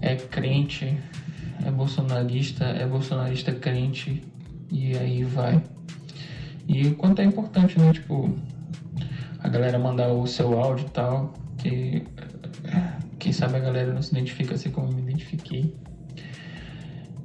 [0.02, 0.98] É crente,
[1.66, 4.24] é bolsonarista, é bolsonarista crente,
[4.72, 5.62] e aí vai.
[6.68, 7.94] E o quanto é importante, né?
[7.94, 8.34] Tipo,
[9.40, 12.04] a galera mandar o seu áudio e tal, que
[13.20, 15.74] quem sabe a galera não se identifica assim como me identifiquei.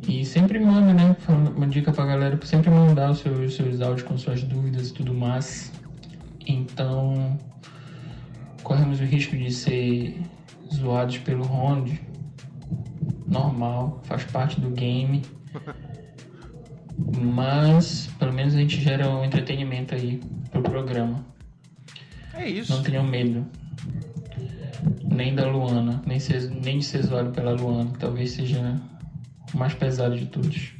[0.08, 1.16] E sempre manda, né?
[1.56, 5.14] Uma dica pra galera, sempre mandar os seus, seus áudios com suas dúvidas e tudo
[5.14, 5.72] mais.
[6.46, 7.38] Então,
[8.62, 10.20] corremos o risco de ser
[10.74, 12.00] zoados pelo Ronald.
[13.32, 15.22] Normal, faz parte do game.
[17.18, 21.24] Mas, pelo menos a gente gera um entretenimento aí pro programa.
[22.34, 22.72] É isso.
[22.74, 23.46] Não tenham medo.
[25.10, 26.18] Nem da Luana, nem,
[26.62, 27.90] nem de ser zoado pela Luana.
[27.98, 28.80] Talvez seja
[29.54, 30.72] o mais pesado de todos.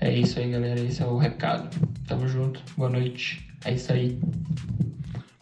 [0.00, 0.80] É isso aí, galera.
[0.80, 1.68] Esse é o recado.
[2.06, 2.62] Tamo junto.
[2.76, 3.46] Boa noite.
[3.64, 4.18] É isso aí.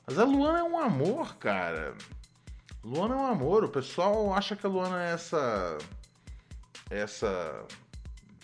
[0.07, 1.95] Mas a Luana é um amor, cara.
[2.83, 3.65] Luana é um amor.
[3.65, 5.79] O pessoal acha que a Luana é essa.
[6.91, 7.67] Essa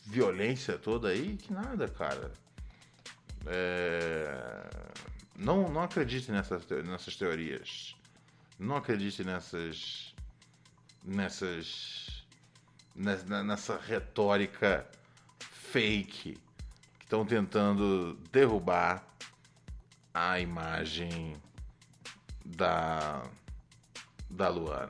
[0.07, 1.37] violência toda aí.
[1.37, 2.33] Que nada, cara.
[3.47, 4.69] É...
[5.37, 7.97] Não, não acredite nessas, nessas teorias.
[8.59, 10.15] Não acredite nessas.
[11.05, 12.27] Nessas.
[12.95, 14.87] Nessa, nessa retórica
[15.39, 16.35] fake
[16.99, 19.07] que estão tentando derrubar
[20.13, 21.37] a imagem
[22.45, 23.23] da
[24.29, 24.89] da Luana.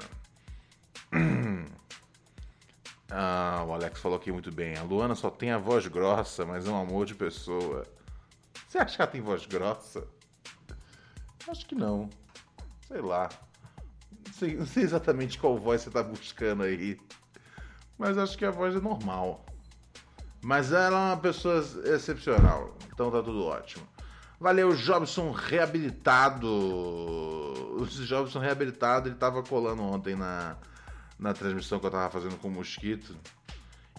[3.10, 4.76] Ah, o Alex falou aqui muito bem.
[4.76, 7.84] A Luana só tem a voz grossa, mas é um amor de pessoa.
[8.68, 10.06] Você acha que ela tem voz grossa?
[11.48, 12.08] Acho que não.
[12.86, 13.28] Sei lá.
[14.26, 17.00] Não sei, não sei exatamente qual voz você tá buscando aí.
[17.98, 19.44] Mas acho que a voz é normal.
[20.40, 22.76] Mas ela é uma pessoa excepcional.
[22.92, 23.86] Então tá tudo ótimo.
[24.38, 26.46] Valeu, Jobson reabilitado.
[26.46, 30.56] O Jobson reabilitado, ele tava colando ontem na,
[31.20, 33.14] na transmissão que eu tava fazendo com o Mosquito.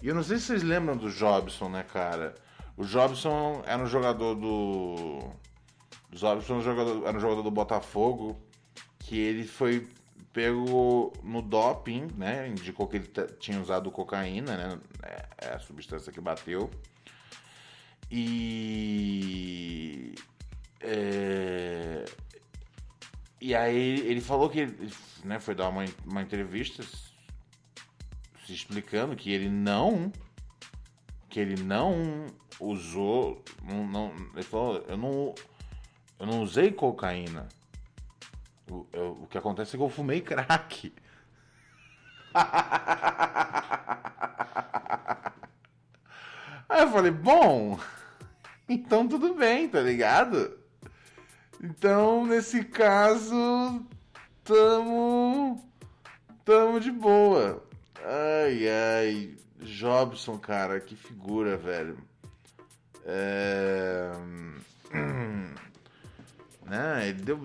[0.02, 2.34] E eu não sei se vocês lembram do Jobson, né, cara?
[2.76, 5.30] O Jobson era um jogador do.
[6.12, 8.36] O Jobson era um jogador, do Botafogo
[8.98, 9.88] que ele foi
[10.32, 12.48] pego no doping, né?
[12.48, 13.08] Indicou que ele
[13.38, 14.78] tinha usado cocaína, né?
[15.02, 16.68] É, é a substância que bateu.
[18.10, 20.14] E.
[20.80, 22.04] É,
[23.40, 24.92] e aí ele falou que ele
[25.24, 26.82] né, foi dar uma, uma entrevista
[28.54, 30.12] explicando que ele não
[31.28, 32.26] que ele não
[32.60, 35.34] usou não, não, ele falou eu não
[36.18, 37.48] eu não usei cocaína.
[38.70, 40.92] O, eu, o que acontece é que eu fumei crack.
[46.68, 47.78] Aí eu falei bom
[48.68, 50.58] então tudo bem tá ligado?
[51.62, 53.84] Então nesse caso
[54.44, 55.62] tamo
[56.44, 57.62] tamo de boa
[58.04, 59.36] Ai, ai.
[59.60, 61.98] Jobson, cara, que figura, velho.
[63.04, 64.12] É...
[66.64, 67.38] Né, ele deu.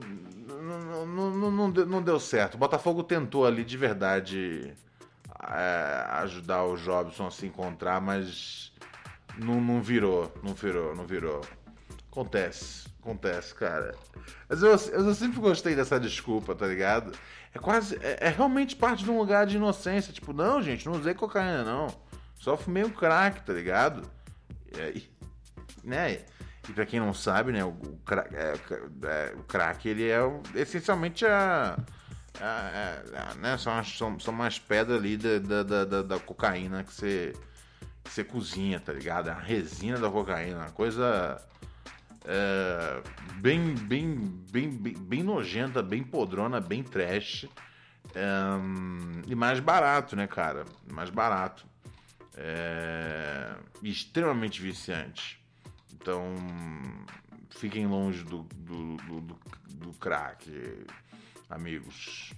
[0.48, 2.56] Não, não, não, deu, não deu certo.
[2.56, 4.74] O Botafogo tentou ali de verdade
[5.43, 8.72] é, ajudar o Jobson a se encontrar, mas
[9.38, 11.41] não, não virou, não virou, não virou.
[12.10, 13.96] Acontece, acontece, cara.
[14.50, 17.12] Mas eu, eu sempre gostei dessa desculpa, tá ligado?
[17.54, 17.98] É quase.
[18.02, 20.13] É, é, realmente parte de um lugar de inocência.
[20.13, 21.88] Tipo, não, gente, não usei cocaína, não.
[22.36, 24.04] Só fumei um crack, tá ligado?
[24.74, 25.10] E,
[25.84, 26.20] né?
[26.70, 28.54] E pra quem não sabe, né, o, o, crack, é,
[29.04, 30.20] é, o crack, ele é
[30.56, 31.78] essencialmente a.
[33.40, 37.34] né, são, são, são mais pedras ali da, da, da, da cocaína que você,
[38.04, 39.30] que você cozinha, tá ligado?
[39.30, 41.42] É a resina da cocaína, uma coisa
[42.30, 43.02] é,
[43.36, 44.16] bem, bem,
[44.52, 47.48] bem, bem, bem, nojenta, bem podrona, bem trash.
[48.13, 48.22] É,
[49.26, 50.66] e mais barato, né, cara?
[50.92, 51.66] Mais barato.
[52.36, 55.42] É, extremamente viciante.
[55.94, 56.36] Então,
[57.50, 60.86] fiquem longe do, do, do, do, do crack,
[61.50, 62.34] amigos.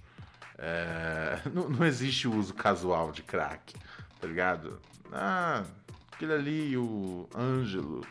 [0.56, 3.74] É, não, não, existe uso casual de crack,
[4.20, 4.80] tá ligado?
[5.12, 5.64] Ah,
[6.12, 8.06] aquele ali, o Ângelo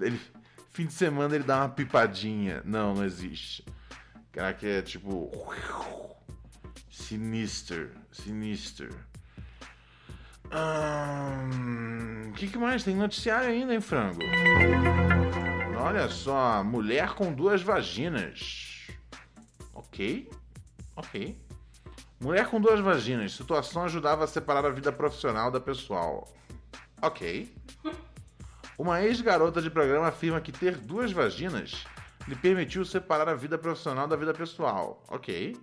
[0.00, 0.20] ele,
[0.70, 2.62] fim de semana ele dá uma pipadinha.
[2.64, 3.64] Não, não existe.
[4.32, 5.30] Caraca, é tipo.
[6.90, 7.90] Sinister.
[8.12, 8.92] Sinister.
[10.50, 12.82] O um, que, que mais?
[12.82, 14.20] Tem noticiário ainda, hein, frango?
[15.78, 18.86] olha só, mulher com duas vaginas.
[19.74, 20.30] Ok,
[20.94, 21.40] ok.
[22.20, 23.32] Mulher com duas vaginas.
[23.32, 26.28] Situação ajudava a separar a vida profissional da pessoal.
[27.00, 27.54] Ok.
[28.78, 31.84] Uma ex-garota de programa afirma que ter duas vaginas
[32.28, 35.02] lhe permitiu separar a vida profissional da vida pessoal.
[35.08, 35.56] Ok.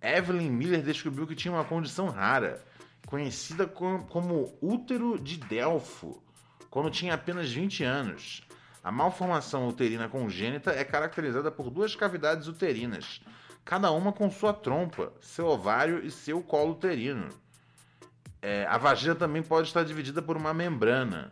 [0.00, 2.64] Evelyn Miller descobriu que tinha uma condição rara,
[3.06, 6.22] conhecida como útero de Delfo,
[6.70, 8.48] quando tinha apenas 20 anos.
[8.82, 13.20] A malformação uterina congênita é caracterizada por duas cavidades uterinas,
[13.66, 17.28] cada uma com sua trompa, seu ovário e seu colo uterino.
[18.40, 21.30] É, a vagina também pode estar dividida por uma membrana.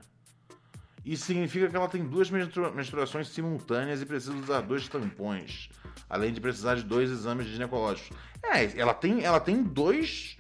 [1.05, 5.69] Isso significa que ela tem duas menstruações simultâneas e precisa usar dois tampões,
[6.09, 8.17] além de precisar de dois exames ginecológicos.
[8.43, 10.37] É, ela tem, ela tem dois,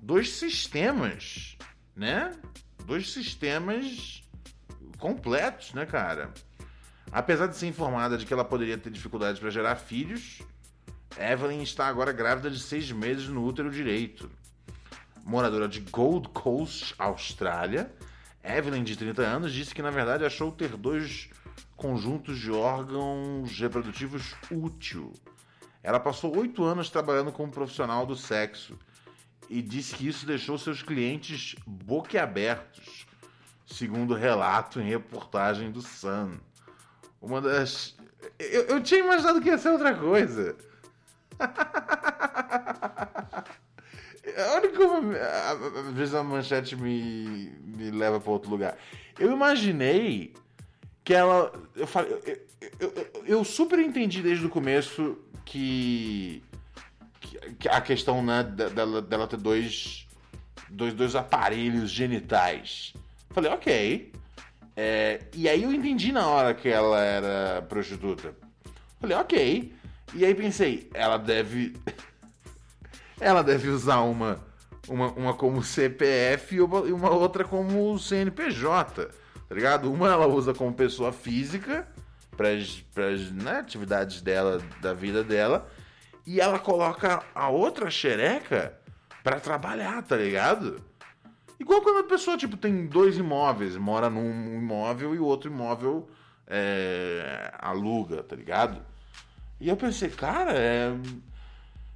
[0.00, 1.58] dois sistemas,
[1.94, 2.34] né?
[2.86, 4.22] Dois sistemas
[4.98, 6.32] completos, né, cara?
[7.12, 10.40] Apesar de ser informada de que ela poderia ter dificuldades para gerar filhos,
[11.18, 14.30] Evelyn está agora grávida de seis meses no útero direito.
[15.24, 17.92] Moradora de Gold Coast, Austrália,
[18.42, 21.28] Evelyn, de 30 anos, disse que na verdade achou ter dois
[21.76, 25.12] conjuntos de órgãos reprodutivos útil.
[25.82, 28.78] Ela passou oito anos trabalhando como profissional do sexo
[29.48, 33.06] e disse que isso deixou seus clientes boquiabertos,
[33.66, 36.38] segundo relato em reportagem do Sun.
[37.20, 37.96] Uma das.
[38.38, 40.56] Eu, eu tinha imaginado que ia ser outra coisa.
[44.36, 44.78] A única
[45.88, 48.76] às vezes a manchete me, me leva para outro lugar.
[49.18, 50.34] Eu imaginei
[51.04, 51.52] que ela.
[51.74, 56.42] Eu, falei, eu, eu, eu, super entendi desde o começo que,
[57.58, 60.06] que a questão né, dela, dela ter dois,
[60.68, 62.94] dois, dois aparelhos genitais.
[63.30, 64.12] Falei, ok.
[64.76, 68.34] É, e aí eu entendi na hora que ela era prostituta.
[69.00, 69.74] Falei, ok.
[70.14, 71.74] E aí pensei, ela deve.
[73.20, 74.38] Ela deve usar uma,
[74.88, 79.06] uma, uma como CPF e uma, outra como CNPJ,
[79.48, 79.92] tá ligado?
[79.92, 81.86] Uma ela usa como pessoa física
[82.36, 85.68] para as né, atividades dela, da vida dela,
[86.26, 88.78] e ela coloca a outra xereca
[89.22, 90.80] para trabalhar, tá ligado?
[91.58, 96.08] Igual quando a pessoa, tipo, tem dois imóveis, mora num imóvel e o outro imóvel
[96.46, 98.80] é, aluga, tá ligado?
[99.60, 100.90] E eu pensei, cara, é,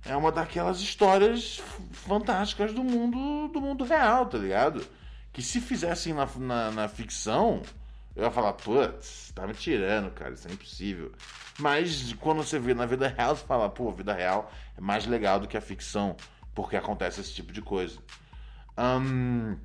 [0.07, 1.63] é uma daquelas histórias
[1.93, 4.87] fantásticas do mundo do mundo real, tá ligado?
[5.33, 7.63] Que se fizessem na, na, na ficção,
[8.15, 11.13] eu ia falar, putz, tá me tirando, cara, isso é impossível.
[11.59, 15.07] Mas quando você vê na vida real, você fala, pô, a vida real é mais
[15.07, 16.17] legal do que a ficção,
[16.55, 17.99] porque acontece esse tipo de coisa.
[18.79, 19.57] Um,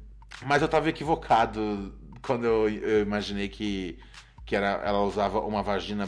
[0.44, 4.00] mas eu tava equivocado quando eu, eu imaginei que,
[4.46, 6.08] que era, ela usava uma vagina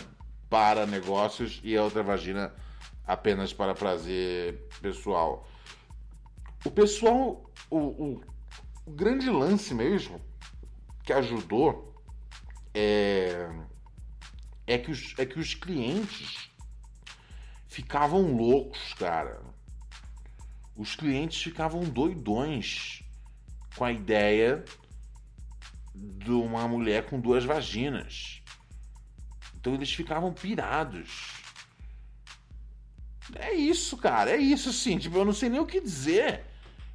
[0.50, 2.54] para negócios e a outra vagina
[3.06, 5.48] apenas para prazer pessoal.
[6.64, 8.22] O pessoal, o, o,
[8.86, 10.22] o grande lance mesmo
[11.04, 11.96] que ajudou
[12.74, 13.50] é,
[14.68, 16.50] é, que os, é que os clientes
[17.68, 19.42] ficavam loucos, cara.
[20.76, 23.04] Os clientes ficavam doidões
[23.76, 24.64] com a ideia
[25.94, 28.42] de uma mulher com duas vaginas.
[29.56, 31.41] Então eles ficavam pirados.
[33.36, 34.32] É isso, cara.
[34.32, 34.98] É isso, sim.
[34.98, 36.46] Tipo, eu não sei nem o que dizer.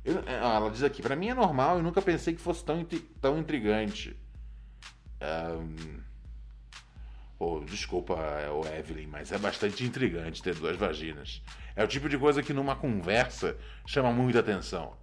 [0.05, 2.87] Eu, é, ela diz aqui, para mim é normal, eu nunca pensei que fosse tão,
[3.21, 4.17] tão intrigante.
[5.21, 6.07] Um...
[7.39, 11.43] Oh, desculpa, o Evelyn, mas é bastante intrigante ter duas vaginas.
[11.75, 14.97] É o tipo de coisa que numa conversa chama muita atenção.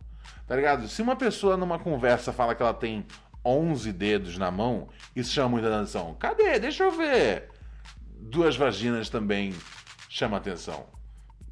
[0.48, 0.88] Tá ligado?
[0.88, 3.06] Se uma pessoa numa conversa fala que ela tem
[3.46, 6.15] 11 dedos na mão, isso chama muita atenção.
[6.15, 6.58] Cadê?
[6.60, 7.50] Deixa eu ver.
[8.06, 9.54] Duas vaginas também
[10.10, 10.88] chama atenção.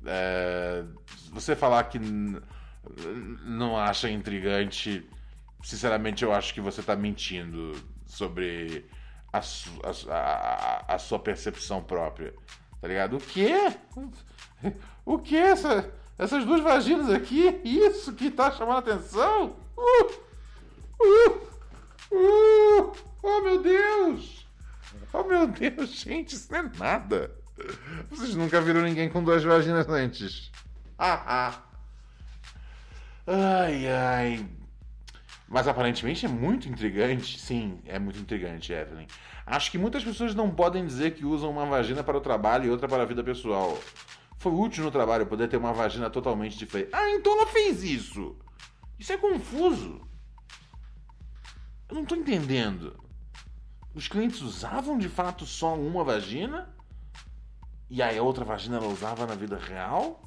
[0.05, 0.83] É,
[1.31, 5.07] você falar que não acha intrigante,
[5.63, 7.73] sinceramente eu acho que você está mentindo
[8.05, 8.85] sobre
[9.31, 12.33] a, a, a, a, sua percepção própria.
[12.81, 13.17] Tá ligado?
[13.17, 13.55] O quê?
[15.05, 15.37] O que?
[15.37, 17.61] Essa, essas duas vaginas aqui?
[17.63, 19.55] Isso que tá chamando atenção?
[19.77, 20.05] Uh,
[20.99, 21.31] uh,
[22.11, 22.93] uh,
[23.23, 24.41] oh meu Deus!
[25.13, 27.40] Oh meu Deus, gente, isso não é nada.
[28.09, 30.51] Vocês nunca viram ninguém com duas vaginas antes.
[30.97, 31.63] Ah, ah.
[33.27, 34.49] Ai, ai.
[35.47, 37.39] Mas aparentemente é muito intrigante.
[37.39, 39.07] Sim, é muito intrigante, Evelyn.
[39.45, 42.69] Acho que muitas pessoas não podem dizer que usam uma vagina para o trabalho e
[42.69, 43.77] outra para a vida pessoal.
[44.37, 46.89] Foi útil no trabalho poder ter uma vagina totalmente diferente.
[46.93, 48.35] Ah, então ela fez isso.
[48.97, 50.01] Isso é confuso.
[51.89, 52.97] Eu não estou entendendo.
[53.93, 56.73] Os clientes usavam de fato só uma vagina?
[57.93, 60.23] E aí a outra vagina ela usava na vida real?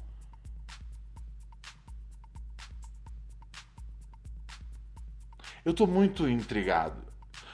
[5.65, 7.03] Eu tô muito intrigado.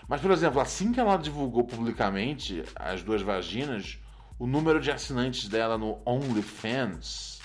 [0.09, 3.99] Mas, por exemplo, assim que ela divulgou publicamente as duas vaginas,
[4.37, 7.39] o número de assinantes dela no OnlyFans.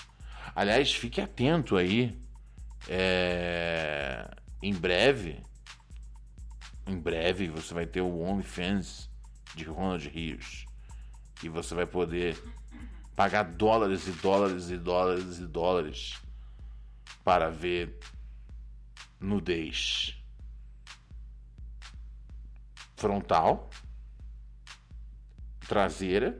[0.53, 2.21] Aliás, fique atento aí.
[2.89, 4.29] É...
[4.61, 5.41] Em breve,
[6.85, 9.09] em breve você vai ter o OnlyFans
[9.55, 10.65] de Ronald Rios.
[11.41, 12.37] E você vai poder
[13.17, 16.21] pagar dólares e dólares e dólares e dólares
[17.23, 17.99] para ver
[19.19, 20.15] nudez
[22.95, 23.71] frontal,
[25.67, 26.39] traseira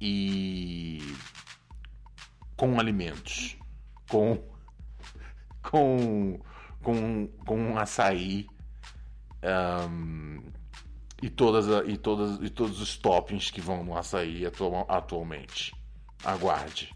[0.00, 1.00] e
[2.56, 3.56] com alimentos,
[4.10, 4.42] com
[5.62, 6.40] com
[6.82, 8.48] com com açaí
[9.44, 10.42] um,
[11.22, 15.74] e todas e todas e todos os toppings que vão no açaí atu atualmente.
[16.24, 16.92] Aguarde.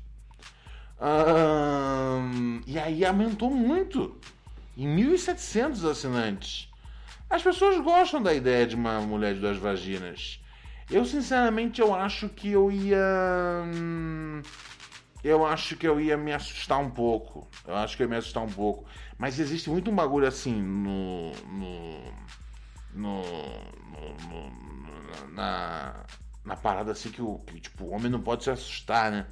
[1.01, 4.16] Um, e aí aumentou muito.
[4.77, 6.68] Em 1.700 assinantes.
[7.29, 10.41] As pessoas gostam da ideia de uma mulher de duas vaginas.
[10.91, 14.43] Eu sinceramente eu acho que eu ia hum,
[15.25, 17.49] eu acho que eu ia me assustar um pouco.
[17.66, 18.85] Eu acho que eu ia me assustar um pouco.
[19.16, 21.31] Mas existe muito um bagulho assim no.
[21.47, 22.22] no.
[22.93, 23.22] No.
[23.22, 26.05] no, no na.
[26.45, 27.38] na parada assim que o.
[27.40, 29.26] Que, tipo, homem não pode se assustar, né?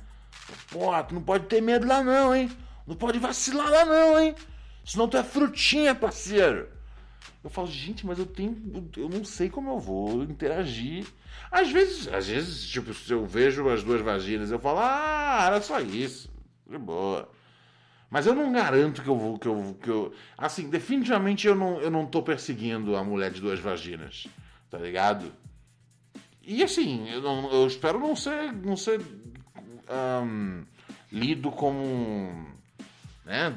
[0.70, 2.50] Porra, tu não pode ter medo lá não, hein?
[2.86, 4.34] Não pode vacilar lá não, hein?
[4.84, 6.68] Senão tu é frutinha, parceiro.
[7.42, 8.90] Eu falo, gente, mas eu tenho.
[8.96, 11.06] Eu não sei como eu vou interagir.
[11.50, 15.61] Às vezes, às vezes, tipo, se eu vejo as duas vaginas, eu falo, ah, era
[15.61, 16.30] só isso.
[16.68, 17.30] De boa.
[18.11, 19.38] Mas eu não garanto que eu vou.
[19.38, 23.40] Que eu, que eu, assim, definitivamente eu não, eu não tô perseguindo a mulher de
[23.40, 24.26] duas vaginas.
[24.68, 25.32] Tá ligado?
[26.42, 28.52] E assim, eu, não, eu espero não ser.
[28.52, 29.00] Não ser
[30.22, 30.64] um,
[31.12, 32.46] lido como.
[33.24, 33.54] Né?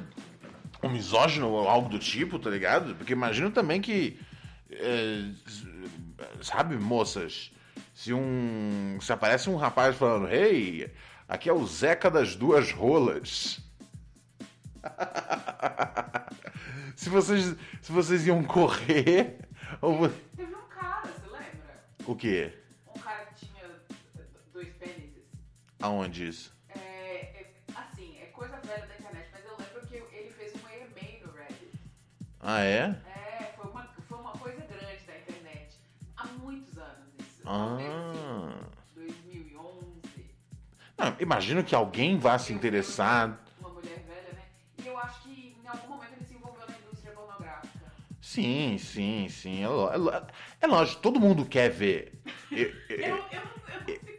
[0.84, 2.94] um misógino ou algo do tipo, tá ligado?
[2.96, 4.20] Porque imagino também que.
[4.70, 5.30] É,
[6.42, 7.52] sabe, moças?
[7.94, 8.98] Se um.
[9.02, 10.92] Se aparece um rapaz falando, hey,
[11.28, 13.63] aqui é o Zeca das duas rolas.
[16.96, 17.56] se vocês.
[17.82, 19.40] Se vocês iam correr.
[19.82, 20.08] Ou...
[20.36, 21.84] Teve um cara, você lembra?
[22.06, 22.54] O quê?
[22.96, 23.64] Um cara que tinha
[24.54, 25.24] dois pênises.
[25.80, 26.54] Aonde isso?
[32.46, 32.94] Ah, é?
[33.06, 35.78] É, foi uma, foi uma coisa grande da internet.
[36.18, 37.42] Há muitos anos isso.
[37.46, 38.68] Ah.
[38.94, 40.26] 2011.
[40.98, 43.40] Não, imagino que alguém vá se interessar.
[45.04, 47.92] Acho que em algum momento ele se envolveu na indústria pornográfica.
[48.22, 49.64] Sim, sim, sim.
[49.64, 50.24] É, é,
[50.62, 52.14] é lógico, todo mundo quer ver.
[52.52, 53.18] Eu, eu,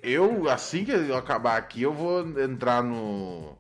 [0.03, 3.57] eu, eu, assim que eu acabar aqui, eu vou entrar no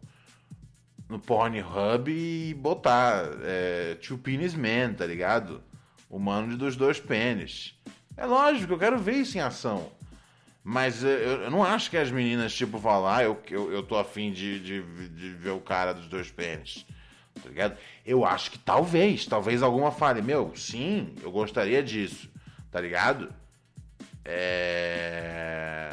[1.08, 5.62] no Pornhub e botar é, Two Penis Man, tá ligado?
[6.08, 7.74] O mano dos dois pênis.
[8.16, 9.92] É lógico, eu quero ver isso em ação.
[10.62, 13.82] Mas é, eu, eu não acho que as meninas, tipo, falar, ah, eu, eu, eu
[13.82, 16.86] tô afim de, de, de ver o cara dos dois pênis.
[17.42, 17.76] Tá ligado?
[18.04, 22.30] Eu acho que talvez, talvez alguma fale, meu, sim, eu gostaria disso.
[22.70, 23.32] Tá ligado?
[24.24, 25.90] É.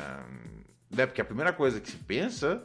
[0.98, 2.64] É porque a primeira coisa que se pensa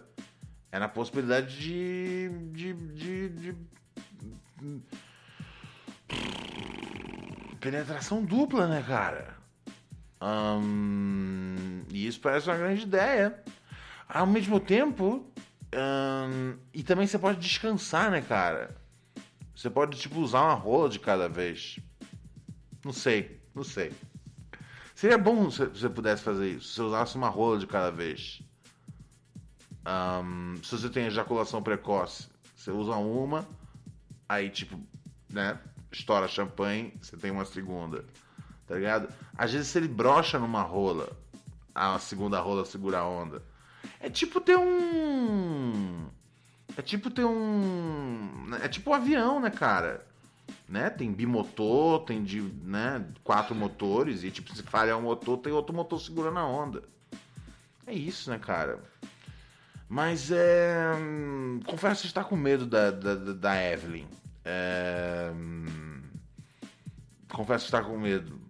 [0.70, 2.28] é na possibilidade de.
[2.52, 2.72] de.
[2.74, 3.28] de.
[3.28, 3.56] de...
[7.60, 9.36] penetração dupla, né, cara?
[11.92, 13.42] E isso parece uma grande ideia.
[14.08, 15.30] Ao mesmo tempo.
[15.74, 18.76] Hum, e também você pode descansar, né, cara?
[19.54, 21.78] Você pode, tipo, usar uma rola de cada vez.
[22.84, 23.92] Não sei, não sei.
[24.94, 28.42] Seria bom se você pudesse fazer isso, se você usasse uma rola de cada vez.
[29.86, 33.46] Um, se você tem ejaculação precoce, você usa uma,
[34.28, 34.80] aí tipo,
[35.30, 35.58] né?
[35.92, 38.04] Estoura champanhe, você tem uma segunda.
[38.66, 39.08] Tá ligado?
[39.36, 41.10] Às vezes se ele brocha numa rola,
[41.74, 43.42] a segunda rola segura a onda.
[44.00, 46.06] É tipo ter um.
[46.76, 48.48] É tipo ter um.
[48.62, 50.06] É tipo um avião, né, cara?
[50.68, 50.90] Né?
[50.90, 55.74] Tem bimotor, tem de, né, quatro motores, e tipo, se falhar um motor, tem outro
[55.74, 56.82] motor segurando a onda.
[57.86, 58.80] É isso, né, cara?
[59.88, 60.92] Mas é.
[61.66, 64.06] Confesso estar com medo da, da, da Evelyn.
[64.44, 65.32] É,
[67.32, 68.40] confesso estar com medo.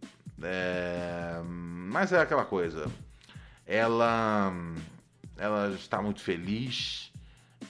[0.43, 2.91] É, mas é aquela coisa.
[3.67, 4.53] Ela.
[5.37, 7.13] Ela está muito feliz.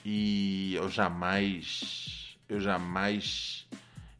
[0.05, 2.37] E eu jamais.
[2.47, 3.67] Eu jamais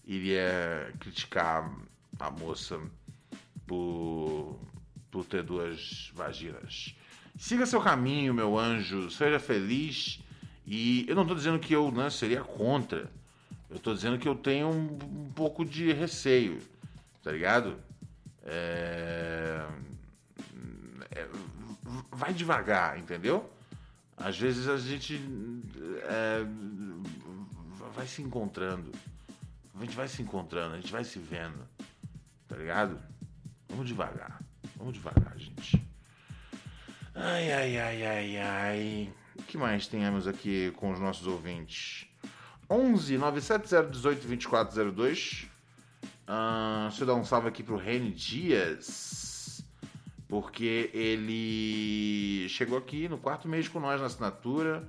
[0.06, 1.72] iria criticar
[2.20, 2.80] a moça
[3.66, 4.60] por,
[5.12, 6.95] por ter duas vaginas.
[7.38, 10.20] Siga seu caminho, meu anjo, seja feliz.
[10.66, 13.10] E eu não estou dizendo que eu né, seria contra.
[13.70, 16.60] Eu estou dizendo que eu tenho um, um, pouco de receio,
[17.22, 17.78] tá ligado?
[18.43, 19.66] É...
[21.12, 21.28] É...
[22.12, 23.50] Vai devagar, entendeu?
[24.18, 25.22] Às vezes a gente
[26.04, 26.46] é...
[27.94, 28.92] vai se encontrando.
[29.76, 31.60] A gente vai se encontrando, a gente vai se vendo,
[32.48, 33.00] tá ligado?
[33.70, 34.42] Vamos devagar,
[34.76, 35.86] vamos devagar, gente.
[37.14, 39.14] Ai, ai, ai, ai, ai.
[39.36, 42.08] O que mais temos aqui com os nossos ouvintes?
[42.70, 45.48] 11 970 18 2402.
[46.28, 49.37] Uh, deixa eu dar um salve aqui pro Reni Dias.
[50.28, 54.88] Porque ele chegou aqui no quarto mês com nós na assinatura.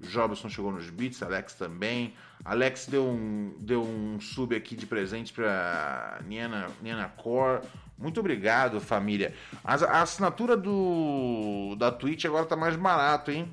[0.00, 2.14] Jobson chegou nos beats, Alex também.
[2.44, 7.62] Alex deu um, deu um sub aqui de presente pra Niana, Niana Core.
[7.98, 9.34] Muito obrigado, família.
[9.64, 13.52] A, a, assinatura do da Twitch agora tá mais barato, hein?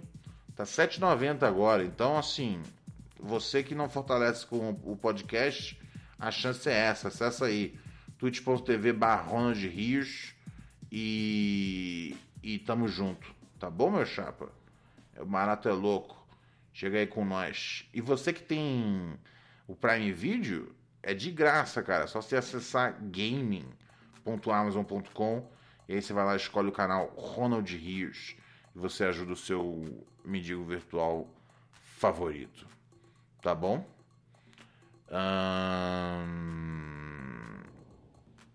[0.56, 1.84] Tá 7,90 agora.
[1.84, 2.62] Então, assim,
[3.20, 5.80] você que não fortalece com o podcast,
[6.20, 7.08] a chance é essa.
[7.08, 7.76] Acessa aí
[8.20, 10.35] twitch.tv barra de Rios
[10.92, 13.34] e, e tamo junto.
[13.60, 14.52] Tá bom, meu chapa?
[15.18, 16.26] O barato é louco.
[16.74, 17.88] Chega aí com nós.
[17.94, 19.18] E você que tem
[19.68, 22.04] o Prime Video, é de graça, cara.
[22.04, 23.66] É só você acessar gaming
[24.26, 25.48] www.amazon.com
[25.88, 28.36] e aí você vai lá e escolhe o canal Ronald Rios
[28.76, 31.30] e você ajuda o seu mendigo virtual
[31.72, 32.68] favorito.
[33.42, 33.86] Tá bom?
[35.12, 36.56] Hum...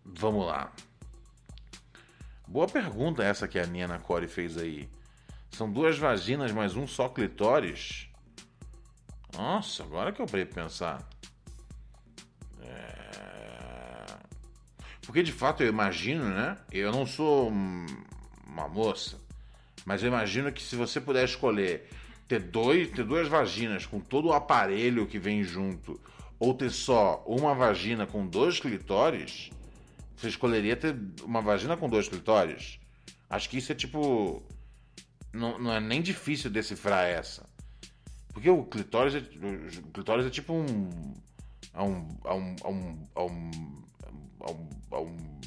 [0.04, 0.72] Vamos lá.
[2.50, 4.90] Boa pergunta essa que a Nina Core fez aí.
[5.52, 8.08] São duas vaginas mais um só clitóris?
[9.36, 11.08] Nossa, agora que eu parei pensar.
[15.02, 16.56] Porque de fato eu imagino, né?
[16.72, 17.52] Eu não sou
[18.44, 19.16] uma moça,
[19.84, 21.88] mas eu imagino que se você puder escolher
[22.26, 26.00] ter, dois, ter duas vaginas com todo o aparelho que vem junto,
[26.36, 29.52] ou ter só uma vagina com dois clitóris,
[30.20, 32.78] você escolheria ter uma vagina com dois clitóris?
[33.28, 34.42] Acho que isso é tipo.
[35.32, 37.48] Não, não é nem difícil decifrar essa.
[38.32, 41.14] Porque o clitóris é, o clitóris é tipo um.
[41.72, 43.50] É um, é um, é um, é um
[44.40, 45.40] a um, a um,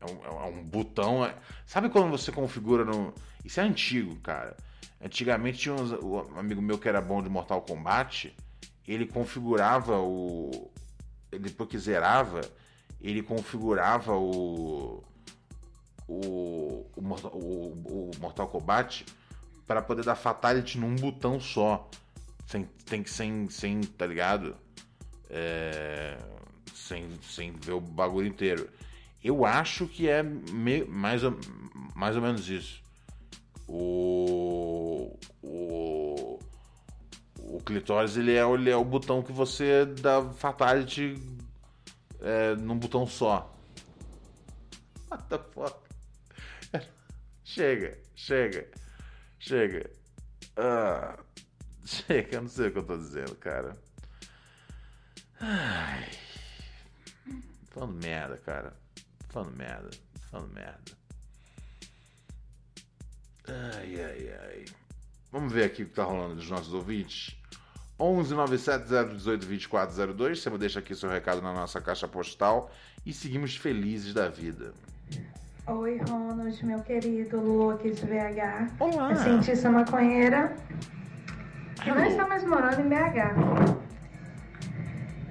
[0.00, 1.24] a um, a um botão.
[1.24, 1.34] É,
[1.66, 3.14] sabe quando você configura no.
[3.44, 4.56] Isso é antigo, cara.
[5.02, 8.34] Antigamente tinha uns, um amigo meu que era bom de Mortal Kombat.
[8.86, 10.70] Ele configurava o.
[11.32, 12.40] Ele, depois que zerava,
[13.00, 15.04] ele configurava o.
[16.08, 19.06] O, o, o, Mortal Kombat
[19.64, 21.88] para poder dar fatality num botão só.
[22.46, 24.56] Sem, tem que sem, sem, tá ligado?
[25.28, 26.18] É
[26.90, 28.68] sem, sem ver o bagulho inteiro.
[29.22, 31.38] Eu acho que é me, mais, ou,
[31.94, 32.82] mais ou menos isso.
[33.68, 36.38] O, o,
[37.36, 41.14] o clitóris ele é, ele é o botão que você dá fatality
[42.22, 43.56] é, num botão só.
[45.10, 45.76] What the fuck?
[47.44, 48.68] chega, chega,
[49.38, 49.90] chega.
[50.56, 51.24] Uh,
[51.84, 53.76] chega, eu não sei o que eu tô dizendo, cara.
[55.40, 56.10] Ai.
[57.70, 58.76] Falando merda, cara.
[59.28, 59.90] Falando merda.
[60.30, 60.92] Falando merda.
[63.48, 64.64] Ai, ai, ai.
[65.32, 67.39] Vamos ver aqui o que tá rolando dos nossos ouvintes.
[68.00, 70.42] 11 97 018 2402.
[70.42, 72.70] Você deixa aqui seu recado na nossa caixa postal
[73.04, 74.72] e seguimos felizes da vida.
[75.66, 78.72] Oi, Ronald, meu querido Lu aqui de BH.
[78.80, 79.12] Olá.
[79.12, 80.56] É cientista maconheira.
[81.86, 83.78] Eu não estou mais morando em BH.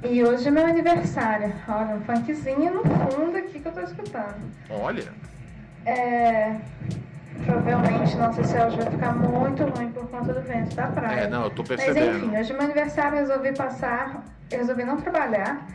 [0.07, 1.51] E hoje é meu aniversário.
[1.67, 4.39] Olha, um funkzinho no fundo aqui que eu tô escutando.
[4.69, 5.11] Olha.
[5.85, 6.61] É.
[7.45, 11.21] Provavelmente nossa céu vai ficar muito ruim por conta do vento da praia.
[11.21, 12.05] É, não, eu tô percebendo.
[12.05, 14.23] Mas enfim, hoje é meu aniversário, eu resolvi passar.
[14.51, 15.65] Eu resolvi não trabalhar.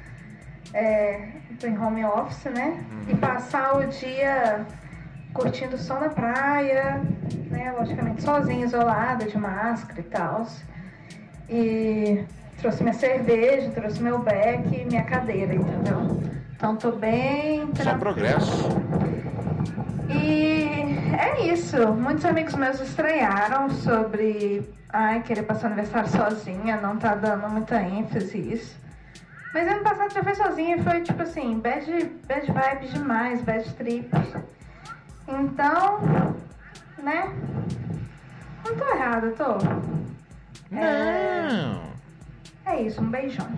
[0.72, 1.28] É,
[1.60, 2.84] tô em home office, né?
[2.90, 3.04] Uhum.
[3.08, 4.66] E passar o dia
[5.32, 7.00] curtindo o sol na praia,
[7.50, 7.74] né?
[7.78, 10.46] Logicamente sozinha, isolada, de máscara e tal.
[11.48, 12.24] E
[12.58, 16.22] trouxe minha cerveja, trouxe meu beck, minha cadeira, entendeu?
[16.56, 17.68] Então tô bem.
[17.82, 18.68] Só progresso.
[20.08, 20.53] E
[21.34, 21.76] é isso.
[21.92, 28.38] Muitos amigos meus estranharam sobre ai, querer passar aniversário sozinha, não tá dando muita ênfase
[28.38, 28.76] isso.
[29.52, 31.86] Mas ano passado já foi sozinha e foi tipo assim, bad,
[32.26, 34.36] bad vibes demais, bad trips.
[35.28, 36.00] Então,
[37.02, 37.32] né?
[38.64, 39.58] Não tô errada, tô.
[40.70, 40.80] Não.
[40.80, 41.94] É...
[42.66, 43.48] É isso, um beijão.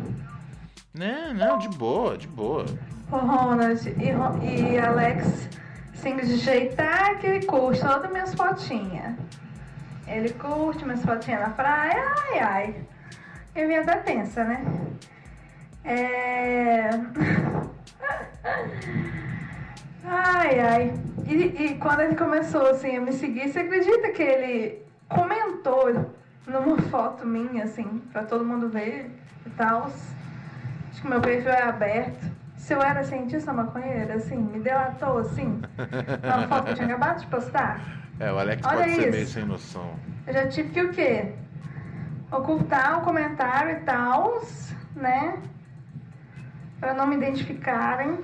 [0.93, 2.65] Né, não, de boa, de boa.
[3.11, 5.49] O Ronald e, e Alex,
[5.97, 9.15] assim, de jeitar que ele curte todas as minhas fotinhas.
[10.07, 12.75] Ele curte minhas fotinhas na praia, ai, ai.
[13.55, 14.65] Eu vim até pensa, né?
[15.85, 16.91] É...
[20.05, 20.95] ai, ai.
[21.27, 26.13] E, e quando ele começou, assim, a me seguir, você acredita que ele comentou
[26.47, 29.11] numa foto minha, assim, pra todo mundo ver
[29.45, 29.91] e tal?
[30.91, 32.36] Acho que meu perfil é aberto.
[32.67, 35.63] Se eu era cientista maconheira, assim, me delatou, assim,
[36.21, 37.81] na foto que eu tinha acabado de postar.
[38.19, 39.03] É, o Alex Olha pode isso.
[39.03, 39.95] ser meio sem noção.
[40.27, 41.33] Eu já tive que o quê?
[42.29, 44.43] Ocultar o comentário e tal,
[44.97, 45.39] né?
[46.81, 48.19] Pra não me identificarem.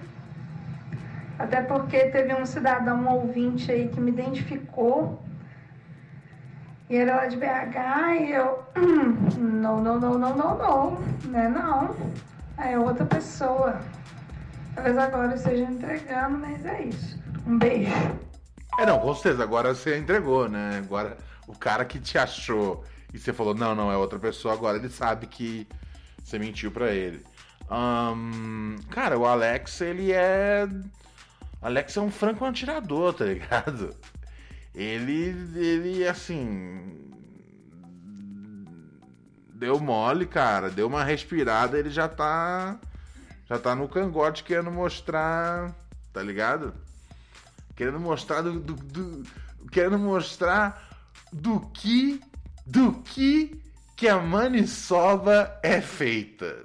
[1.39, 5.23] Até porque teve um cidadão um ouvinte aí que me identificou.
[6.91, 8.61] E era lá de BH e eu.
[9.39, 10.99] Não, não, não, não, não, não.
[11.27, 11.49] Né?
[11.49, 11.95] Não.
[12.59, 13.81] É outra pessoa.
[14.75, 17.19] Talvez agora eu esteja entregando, mas é isso.
[17.47, 17.93] Um beijo.
[18.79, 19.43] É, não, com certeza.
[19.43, 20.83] Agora você entregou, né?
[20.85, 24.79] Agora o cara que te achou e você falou, não, não, é outra pessoa, agora
[24.79, 25.67] ele sabe que
[26.23, 27.23] você mentiu para ele.
[27.71, 30.67] Um, cara, o Alex, ele é.
[31.61, 33.95] Alex é um franco atirador, tá ligado?
[34.75, 37.11] Ele, ele, assim.
[39.55, 40.71] Deu mole, cara.
[40.71, 42.79] Deu uma respirada, ele já tá.
[43.53, 45.77] Já tá no cangote querendo mostrar.
[46.11, 46.73] Tá ligado?
[47.77, 49.23] Querendo mostrar do, do, do
[49.71, 50.89] querendo mostrar
[51.31, 52.19] do que
[52.65, 53.61] do que
[53.95, 56.65] que a maniçoba é feita.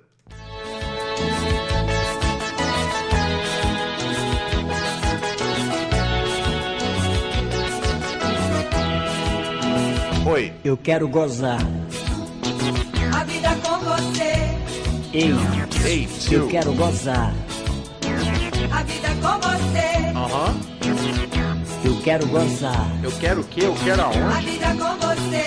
[10.25, 10.53] Oi.
[10.63, 11.59] Eu quero gozar.
[15.13, 15.33] Ei.
[15.85, 17.33] Ei, Eu quero gozar.
[18.71, 20.09] A vida com você.
[20.13, 20.51] Aham.
[20.51, 20.77] Uhum.
[21.85, 23.03] Eu quero gozar.
[23.03, 23.61] Eu quero o quê?
[23.65, 24.19] Eu quero aonde?
[24.19, 25.45] A vida com você.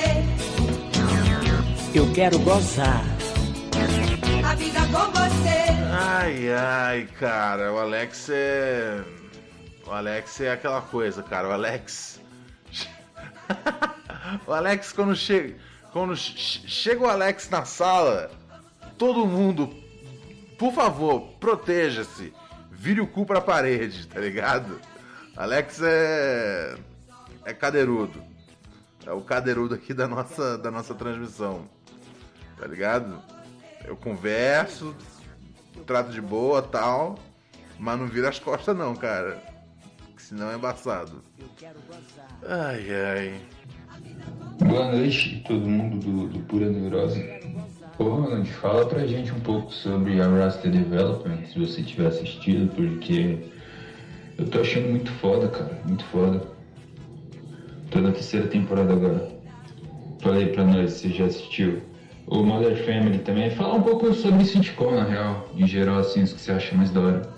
[1.94, 3.04] Eu quero gozar.
[4.42, 5.70] A vida com você.
[5.92, 9.04] Ai, ai, cara, o Alex é.
[9.86, 11.48] O Alex é aquela coisa, cara.
[11.48, 12.18] O Alex.
[14.46, 15.54] o Alex, quando chega.
[15.92, 18.30] Quando chega o Alex na sala,
[19.00, 19.70] todo mundo,
[20.58, 22.34] por favor, proteja-se.
[22.70, 24.78] Vire o cu pra parede, tá ligado?
[25.34, 26.76] Alex é.
[27.46, 28.22] é cadeirudo.
[29.06, 31.66] É o cadeirudo aqui da nossa, da nossa transmissão.
[32.58, 33.22] Tá ligado?
[33.86, 34.94] Eu converso,
[35.86, 37.18] trato de boa tal,
[37.78, 39.42] mas não vira as costas não, cara.
[40.18, 41.22] Senão é embaçado.
[42.46, 43.40] Ai, ai.
[44.62, 47.40] Boa noite, todo mundo do, do Pura Neurose.
[48.00, 53.38] Ô Ronald, fala pra gente um pouco sobre Arrested Development, se você tiver assistido, porque
[54.38, 55.78] eu tô achando muito foda, cara.
[55.84, 56.42] Muito foda.
[57.90, 59.30] Tô na terceira temporada agora.
[60.22, 61.82] Fala aí pra nós se já assistiu.
[62.26, 63.50] O Mother Family também.
[63.50, 65.50] Fala um pouco sobre sitcom, na real.
[65.54, 67.30] Em geral, assim, os que você acha mais da hora.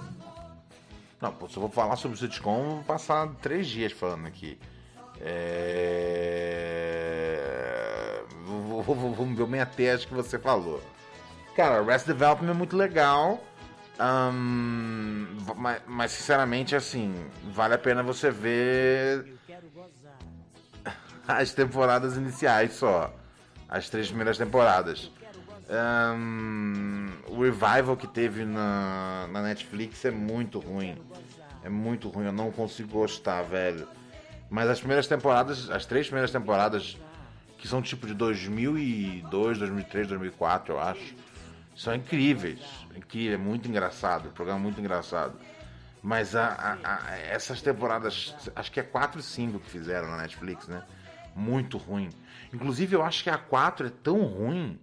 [1.21, 4.57] Não, se eu vou falar sobre sitcom, vou passar três dias falando aqui.
[5.21, 6.82] É...
[8.83, 10.83] Vou, vou, vou, vou me ater acho que você falou.
[11.57, 13.43] Cara, Rest Development é muito legal.
[14.01, 15.26] Um,
[15.57, 17.14] mas, mas, sinceramente, assim,
[17.53, 19.35] vale a pena você ver
[21.28, 23.14] as temporadas iniciais só.
[23.68, 25.11] As três primeiras temporadas.
[25.70, 30.99] Um, o revival que teve na, na Netflix é muito ruim.
[31.62, 33.87] É muito ruim, eu não consigo gostar, velho.
[34.51, 36.99] Mas as primeiras temporadas, as três primeiras temporadas,
[37.63, 41.15] que são tipo de 2002, 2003, 2004, eu acho
[41.77, 42.59] são incríveis.
[42.97, 44.31] Incrível, é muito engraçado.
[44.31, 45.39] O programa é muito engraçado.
[46.03, 50.17] Mas a, a, a, essas temporadas, acho que é 4 e 5 que fizeram na
[50.17, 50.83] Netflix, né?
[51.37, 52.11] Muito ruim.
[52.53, 54.77] Inclusive, eu acho que a 4 é tão ruim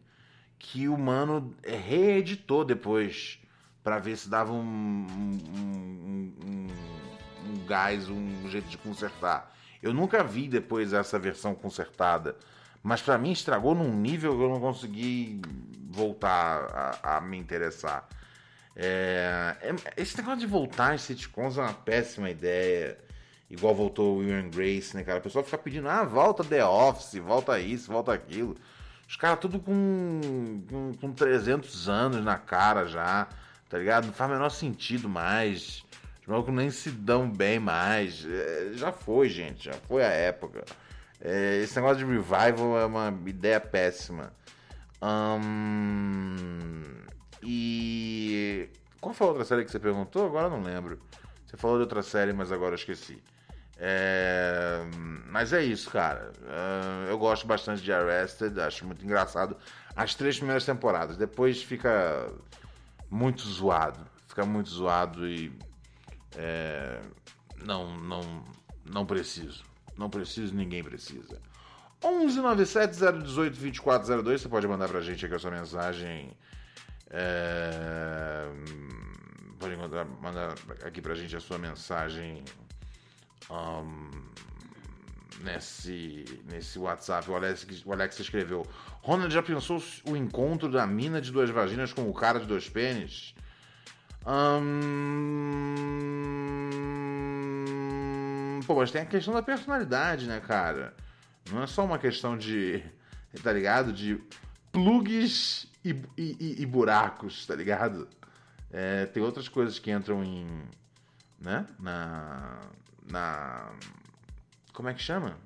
[0.58, 3.42] que o mano reeditou depois
[3.84, 6.68] para ver se dava um, um, um,
[7.46, 9.54] um, gás, um jeito de consertar.
[9.84, 12.38] Eu nunca vi depois essa versão consertada.
[12.82, 15.42] Mas para mim estragou num nível que eu não consegui
[15.90, 18.08] voltar a, a me interessar.
[18.76, 22.98] É, é, esse negócio de voltar em sitcoms é uma péssima ideia.
[23.50, 25.18] Igual voltou o Will and Grace, né, cara?
[25.18, 28.56] A pessoa fica pedindo, ah, volta The Office, volta isso, volta aquilo.
[29.08, 33.28] Os caras tudo com, com, com 300 anos na cara já,
[33.68, 34.06] tá ligado?
[34.06, 35.84] Não faz o menor sentido mais.
[36.22, 38.24] Os malucos nem se dão bem mais.
[38.24, 40.64] É, já foi, gente, já foi a época.
[41.22, 44.32] É, esse negócio de revival é uma ideia péssima.
[45.02, 46.84] Hum,
[47.44, 48.70] E.
[49.02, 50.26] Qual foi a outra série que você perguntou?
[50.26, 51.00] Agora eu não lembro.
[51.46, 53.22] Você falou de outra série, mas agora eu esqueci.
[53.78, 54.82] É,
[55.28, 56.34] Mas é isso, cara.
[56.46, 59.56] É, Eu gosto bastante de Arrested, acho muito engraçado.
[59.96, 61.16] As três primeiras temporadas.
[61.16, 62.30] Depois fica
[63.10, 64.06] muito zoado.
[64.28, 65.52] Fica muito zoado e.
[66.36, 67.00] é,
[67.64, 68.44] Não, não,
[68.86, 69.64] não preciso.
[70.00, 71.42] Não preciso, ninguém precisa.
[72.02, 74.38] 1197-018-2402.
[74.38, 76.32] Você pode mandar pra gente aqui a sua mensagem.
[77.10, 78.48] É,
[79.60, 82.46] Pode mandar, mandar aqui pra gente a sua mensagem
[83.50, 84.10] ahn,
[85.44, 87.30] nesse, nesse WhatsApp.
[87.30, 88.66] O Alex, o Alex escreveu:
[89.02, 92.70] Ronald já pensou o encontro da mina de duas vaginas com o cara de dois
[92.70, 93.36] pênis?
[94.26, 94.64] Ahn,
[98.66, 100.94] Pô, mas tem a questão da personalidade, né, cara?
[101.52, 102.84] Não é só uma questão de.
[103.44, 103.94] Tá ligado?
[103.94, 104.20] De
[104.72, 108.08] plugs e, e- e- buracos, tá ligado?
[108.72, 110.48] É, tem outras coisas que entram em.
[111.40, 111.68] né?
[111.80, 112.60] Na.
[113.08, 113.72] Na.
[114.74, 115.38] Como é que chama?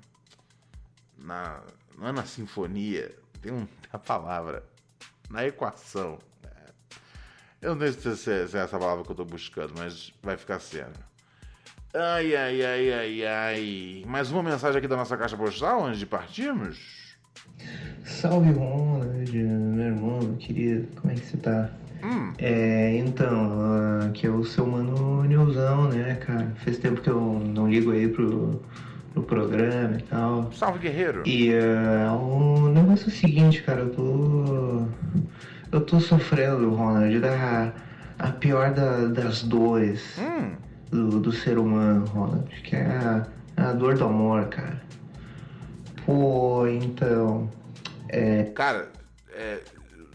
[1.18, 1.60] Na.
[1.98, 3.14] Não é na sinfonia.
[3.42, 4.64] Tem, um, tem palavra.
[5.28, 6.18] Na equação.
[6.42, 6.72] É.
[7.60, 10.38] Eu não sei se é, se é essa palavra que eu tô buscando, mas vai
[10.38, 10.98] ficar sendo.
[11.94, 14.04] Ai, ai, ai, ai, ai.
[14.06, 17.14] Mais uma mensagem aqui da nossa caixa postal antes de partirmos?
[18.04, 21.70] Salve Ronald, meu irmão, meu querido, como é que você tá?
[22.38, 26.52] É, então, ah, aqui é o seu mano Nilzão, né, cara?
[26.56, 27.20] Faz tempo que eu
[27.54, 28.60] não ligo aí pro,
[29.12, 30.52] pro programa e tal.
[30.52, 31.22] Salve, guerreiro!
[31.24, 34.86] E ah, o negócio é o seguinte, cara, eu tô.
[35.70, 37.72] Eu tô sofrendo, Ronald, da
[38.18, 40.52] a pior da- das dores Hum,
[40.94, 43.26] do, do ser humano, Ronald, que é a,
[43.56, 44.80] a dor do amor, cara.
[46.06, 47.50] Pô, então.
[48.08, 48.92] É, cara,
[49.30, 49.60] é,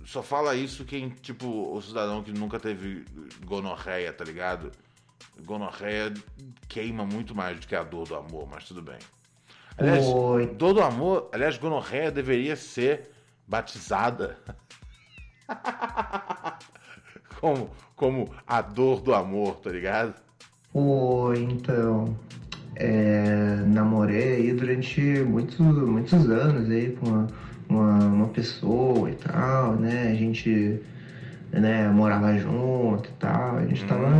[0.05, 3.03] só fala isso quem, tipo, o cidadão que nunca teve
[3.45, 4.71] gonorreia, tá ligado?
[5.43, 6.13] Gonorreia
[6.69, 8.99] queima muito mais do que a dor do amor, mas tudo bem.
[9.77, 10.47] Aliás, Oi.
[10.47, 13.11] dor do amor, aliás, gonorreia deveria ser
[13.47, 14.37] batizada
[17.39, 20.28] como, como a dor do amor, tá ligado?
[20.71, 22.15] Pô, então,
[22.75, 27.27] é, namorei aí durante muitos, muitos anos aí com uma,
[27.67, 30.09] uma, uma pessoa e tal, né?
[30.11, 30.79] A gente
[31.51, 34.11] né, morava junto e tal, a gente tava,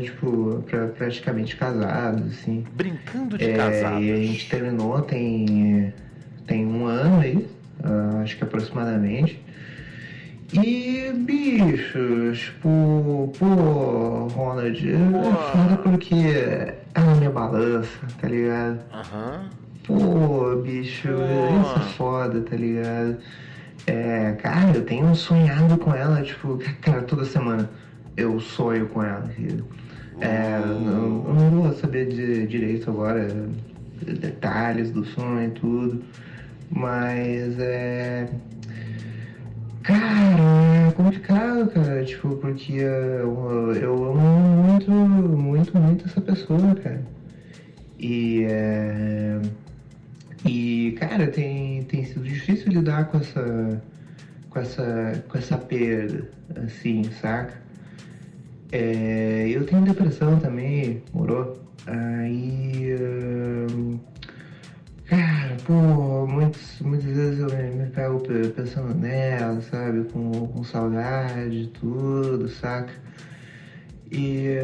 [0.00, 2.64] tipo, pra- praticamente casados, assim.
[2.74, 4.02] Brincando de É, casados.
[4.02, 5.92] e a gente terminou tem,
[6.46, 7.46] tem um ano aí,
[7.84, 9.44] ah, acho que aproximadamente.
[10.52, 14.96] E, bicho, tipo, pô, Ronald, é
[15.52, 16.14] foda porque
[16.94, 18.78] ela me balança, tá ligado?
[18.92, 19.50] Aham.
[19.86, 23.16] Pô, bicho, isso é foda, tá ligado?
[23.86, 27.68] É, cara, eu tenho sonhado com ela, tipo, cara, toda semana
[28.16, 29.64] eu sonho com ela, filho.
[30.20, 33.48] É, não- eu não vou saber de, direito agora
[34.02, 36.02] detalhes do sonho e tudo,
[36.70, 38.28] mas é.
[39.82, 47.02] Cara, é complicado, cara, tipo, porque eu, eu amo muito, muito, muito essa pessoa, cara.
[47.98, 49.40] E é.
[50.44, 53.82] E, cara, tem, tem sido difícil lidar com essa.
[54.50, 55.24] com essa.
[55.28, 56.28] com essa perda,
[56.64, 57.54] assim, saca?
[58.70, 61.56] É, eu tenho depressão também, morou?
[61.86, 62.92] Aí.
[62.92, 63.98] ahn,
[65.08, 70.04] Cara, pô, muitas, muitas vezes eu me, pego pe- pensando nela, sabe?
[70.10, 72.92] Com, com saudade e tudo, saca?
[74.12, 74.56] E.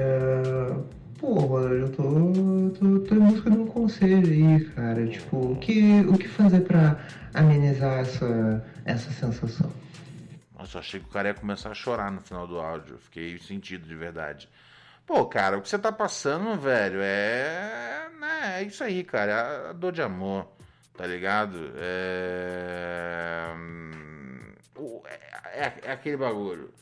[1.18, 5.06] pô, Ronald, eu tô, tô, tô em busca de um conselho aí, cara.
[5.06, 6.98] Tipo, o que, o que fazer pra
[7.32, 9.72] amenizar essa, essa sensação?
[10.58, 12.98] Nossa, achei que o cara ia começar a chorar no final do áudio.
[12.98, 14.46] Fiquei sentido de verdade.
[15.06, 18.08] Pô, cara, o que você tá passando, velho, é.
[18.18, 19.32] né, é isso aí, cara.
[19.32, 20.46] É a dor de amor,
[20.96, 21.72] tá ligado?
[21.76, 23.52] É.
[23.56, 23.90] hum,
[25.06, 26.72] É, é- é aquele bagulho.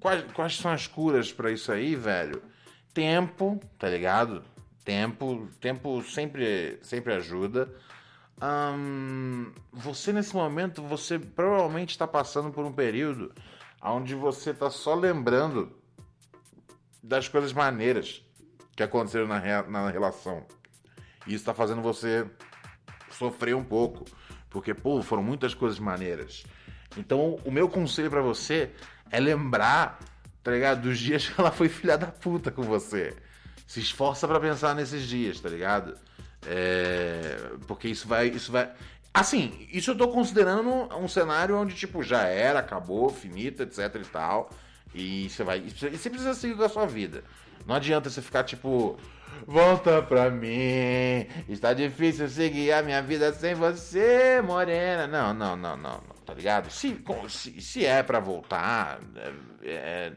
[0.00, 2.42] Quais, quais são as curas pra isso aí, velho?
[2.94, 4.42] Tempo, tá ligado?
[4.84, 7.70] Tempo, tempo sempre, sempre ajuda.
[8.40, 13.32] Ahn, você nesse momento, você provavelmente está passando por um período
[13.82, 15.70] onde você está só lembrando
[17.02, 18.22] das coisas maneiras
[18.76, 20.44] que aconteceram na, rea- na relação.
[21.26, 22.26] E isso está fazendo você
[23.10, 24.04] sofrer um pouco,
[24.48, 26.44] porque pô, foram muitas coisas maneiras.
[26.96, 28.70] Então, o meu conselho pra você
[29.10, 29.98] é lembrar,
[30.42, 33.16] tá ligado, dos dias que ela foi filha da puta com você.
[33.66, 35.96] Se esforça pra pensar nesses dias, tá ligado?
[36.46, 37.36] É,
[37.66, 38.70] porque isso vai, isso vai.
[39.12, 44.04] Assim, isso eu tô considerando um cenário onde tipo já era, acabou, finita, etc e
[44.08, 44.50] tal.
[44.94, 45.58] E você vai.
[45.58, 47.22] E você precisa seguir com a sua vida.
[47.66, 48.98] Não adianta você ficar tipo.
[49.46, 51.26] Volta pra mim.
[51.48, 55.06] Está difícil seguir a minha vida sem você, morena.
[55.06, 55.92] Não, não, não, não.
[55.94, 56.70] não tá ligado?
[56.70, 56.96] Se,
[57.28, 59.32] se, se é pra voltar, é,
[59.62, 60.12] é-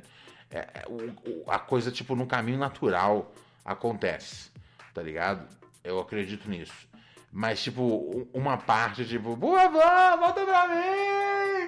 [0.51, 4.51] é- o- a coisa, tipo, no caminho natural acontece.
[4.93, 5.47] Tá ligado?
[5.83, 6.87] Eu acredito nisso.
[7.35, 11.67] Mas, tipo, uma parte, tipo, por favor, volta pra mim!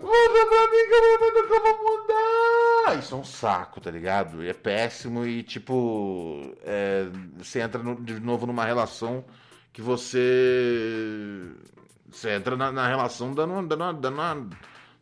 [0.00, 2.98] Volta pra mim que eu vou, que eu vou mudar!
[2.98, 4.44] Isso é um saco, tá ligado?
[4.46, 9.24] É péssimo e, tipo, é, você entra no- de novo numa relação
[9.72, 11.52] que você.
[12.08, 14.48] Você entra na, na relação dando, dando, dando, uma-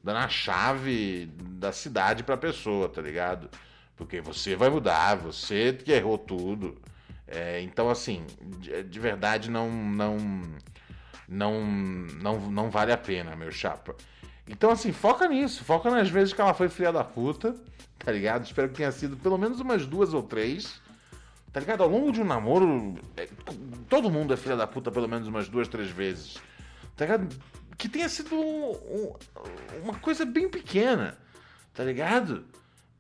[0.03, 3.51] dando a chave da cidade pra pessoa, tá ligado?
[3.95, 6.81] Porque você vai mudar, você que errou tudo.
[7.27, 8.27] É, então, assim,
[8.59, 10.17] de, de verdade não, não,
[11.29, 13.95] não, não, não vale a pena, meu chapa.
[14.47, 17.57] Então, assim, foca nisso, foca nas vezes que ela foi filha da puta,
[17.99, 18.45] tá ligado?
[18.45, 20.83] Espero que tenha sido pelo menos umas duas ou três.
[21.51, 21.83] Tá ligado?
[21.85, 23.29] Ao longo de um namoro, é,
[23.89, 26.37] todo mundo é filha da puta pelo menos umas duas, três vezes.
[26.97, 27.29] Tá ligado?
[27.79, 29.15] Que tenha sido um- um-
[29.85, 31.17] uma coisa bem pequena,
[31.73, 32.45] tá ligado?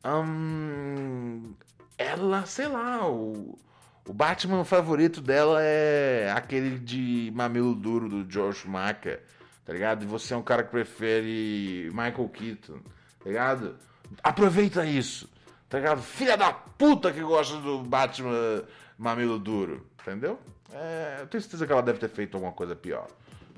[0.04, 1.54] Hum,
[1.98, 3.58] ela, sei lá, o,
[4.06, 9.22] o Batman favorito dela é aquele de mamilo duro do George Schumacher,
[9.64, 10.02] tá ligado?
[10.02, 12.80] E você é um cara que prefere Michael Keaton,
[13.22, 13.76] tá ligado?
[14.22, 15.28] Aproveita isso,
[15.68, 16.02] tá ligado?
[16.02, 18.64] Filha da puta que gosta do Batman
[18.98, 20.38] mamilo duro, entendeu?
[20.72, 23.08] É, eu tenho certeza que ela deve ter feito alguma coisa pior,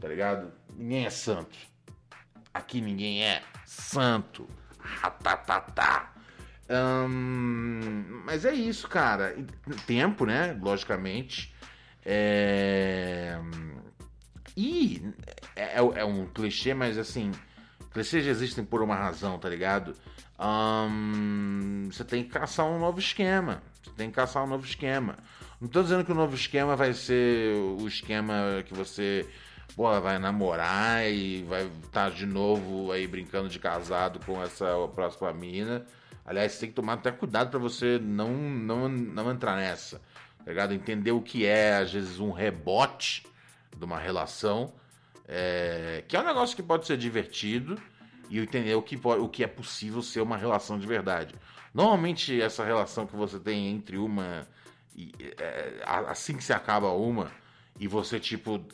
[0.01, 0.53] tá ligado?
[0.76, 1.57] Ninguém é santo.
[2.55, 4.49] Aqui ninguém é santo.
[4.78, 6.12] Ratatatá.
[8.24, 9.36] Mas é isso, cara.
[9.86, 10.56] Tempo, né?
[10.60, 11.54] Logicamente.
[12.04, 13.38] É...
[14.56, 15.02] E
[15.54, 17.30] é, é um clichê, mas assim,
[17.92, 19.94] clichês existem por uma razão, tá ligado?
[21.90, 23.62] Você tem que caçar um novo esquema.
[23.82, 25.18] Você tem que caçar um novo esquema.
[25.60, 29.26] Não tô dizendo que o novo esquema vai ser o esquema que você
[29.74, 35.32] pô, vai namorar e vai estar de novo aí brincando de casado com essa próxima
[35.32, 35.84] mina.
[36.26, 40.00] Aliás, você tem que tomar até cuidado pra você não, não, não entrar nessa.
[40.44, 40.74] Tá ligado?
[40.74, 43.24] Entender o que é, às vezes, um rebote
[43.76, 44.74] de uma relação.
[45.28, 47.80] é, que é um negócio que pode ser divertido
[48.28, 51.34] e entender o que, o que é possível ser uma relação de verdade.
[51.72, 54.46] Normalmente, essa relação que você tem entre uma.
[54.94, 57.30] e, é, assim que se acaba uma,
[57.78, 58.64] e você, tipo.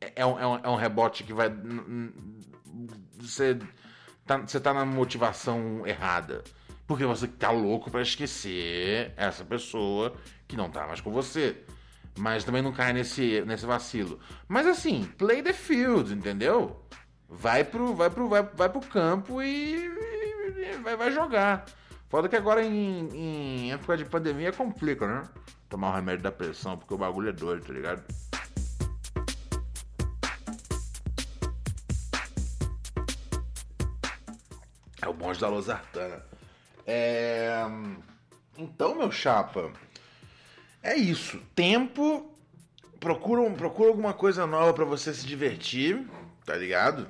[0.00, 1.50] É um, é um, é um rebote que vai.
[3.18, 3.58] Você
[4.24, 6.44] tá, você tá na motivação errada.
[6.88, 10.14] Porque você tá louco pra esquecer essa pessoa
[10.48, 11.62] que não tá mais com você.
[12.18, 14.18] Mas também não cai nesse, nesse vacilo.
[14.48, 16.82] Mas assim, play the field, entendeu?
[17.28, 21.66] Vai pro, vai pro, vai, vai pro campo e, e vai, vai jogar.
[22.08, 25.28] Foda que agora em, em época de pandemia complica, né?
[25.68, 28.02] Tomar o remédio da pressão, porque o bagulho é doido, tá ligado?
[35.02, 36.37] É o monge da Losartana.
[36.90, 37.52] É...
[38.56, 39.70] Então, meu chapa,
[40.82, 41.38] é isso.
[41.54, 42.34] Tempo.
[42.98, 46.04] Procura, um- procura alguma coisa nova pra você se divertir,
[46.46, 47.06] tá ligado?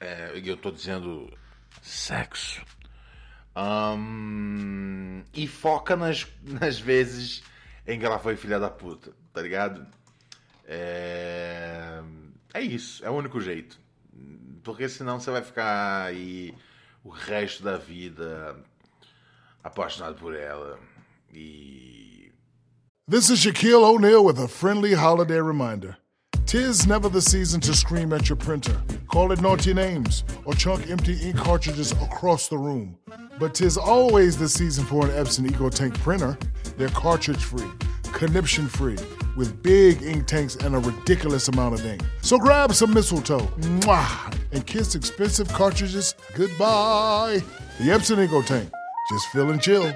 [0.00, 1.30] É, eu tô dizendo
[1.82, 2.62] sexo.
[3.54, 7.42] Ahn, e foca nas, nas vezes
[7.86, 9.86] em que ela foi filha da puta, tá ligado?
[10.64, 12.00] É,
[12.54, 13.78] é isso, é o único jeito.
[14.62, 16.54] Porque senão você vai ficar aí
[17.04, 18.56] o resto da vida
[19.66, 20.78] apaixonado por ela.
[21.34, 22.30] E
[23.08, 25.96] This is Shaquille O'Neal with a friendly holiday reminder.
[26.46, 30.88] Tis never the season to scream at your printer, call it naughty names, or chunk
[30.88, 32.96] empty ink cartridges across the room.
[33.40, 36.38] But tis always the season for an Epson EcoTank printer.
[36.76, 37.68] They're cartridge free,
[38.12, 38.96] conniption free,
[39.36, 42.02] with big ink tanks and a ridiculous amount of ink.
[42.22, 43.40] So grab some mistletoe,
[43.80, 47.42] mwah, and kiss expensive cartridges goodbye.
[47.78, 48.70] The Epson EcoTank,
[49.08, 49.92] just fill and chill.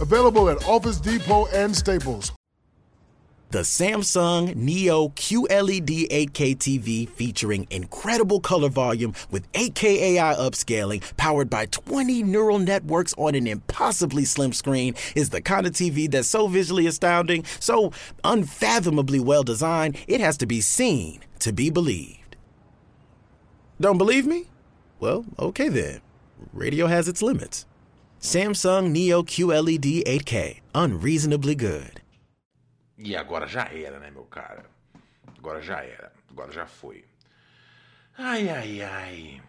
[0.00, 2.32] Available at Office Depot and Staples.
[3.50, 11.50] The Samsung Neo QLED 8K TV featuring incredible color volume with 8K AI upscaling powered
[11.50, 16.28] by 20 neural networks on an impossibly slim screen is the kind of TV that's
[16.28, 17.90] so visually astounding, so
[18.22, 22.36] unfathomably well designed, it has to be seen to be believed.
[23.80, 24.46] Don't believe me?
[25.00, 26.02] Well, okay then.
[26.52, 27.66] Radio has its limits.
[28.20, 32.00] Samsung Neo QLED 8K, unreasonably good.
[32.98, 34.66] E agora já era, né, meu cara?
[35.38, 36.12] Agora já era.
[36.30, 37.04] Agora já foi.
[38.18, 39.42] Ai, ai, ai.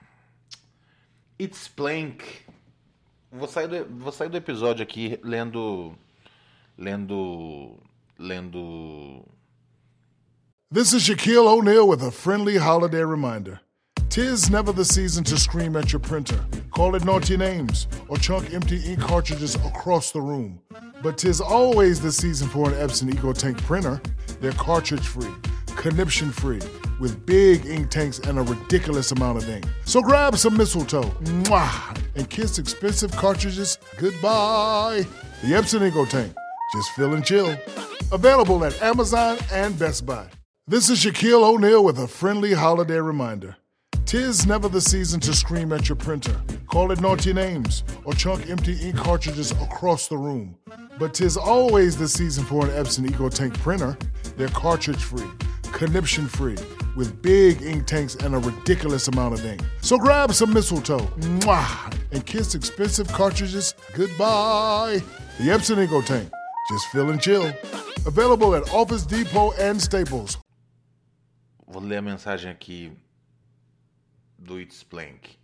[1.37, 2.23] It's Plank
[3.31, 5.93] Vou sair do, vou sair do episódio aqui lendo.
[6.77, 7.77] Lendo.
[8.19, 9.25] Lendo.
[10.69, 13.61] This is Shaquille O'Neal with a friendly holiday reminder.
[14.11, 18.53] Tis never the season to scream at your printer, call it naughty names, or chunk
[18.53, 20.59] empty ink cartridges across the room.
[21.01, 24.01] But tis always the season for an Epson EcoTank printer.
[24.41, 25.31] They're cartridge free,
[25.77, 26.59] conniption free,
[26.99, 29.63] with big ink tanks and a ridiculous amount of ink.
[29.85, 31.03] So grab some mistletoe,
[31.43, 35.05] mwah, and kiss expensive cartridges goodbye.
[35.41, 36.35] The Epson EcoTank,
[36.73, 37.57] just fill and chill.
[38.11, 40.27] Available at Amazon and Best Buy.
[40.67, 43.55] This is Shaquille O'Neal with a friendly holiday reminder.
[44.05, 46.35] Tis never the season to scream at your printer,
[46.67, 50.55] call it naughty names, or chunk empty ink cartridges across the room.
[50.99, 53.97] But tis always the season for an Epson EcoTank printer.
[54.35, 55.29] They're cartridge free,
[55.61, 56.57] conniption free,
[56.95, 59.61] with big ink tanks and a ridiculous amount of ink.
[59.81, 65.01] So grab some mistletoe, mwah, and kiss expensive cartridges goodbye.
[65.37, 66.29] The Epson EcoTank,
[66.69, 67.53] just fill and chill.
[68.05, 70.37] Available at Office Depot and Staples.
[71.67, 72.91] Vou ler a mensagem aqui
[74.41, 75.37] do It's Plank.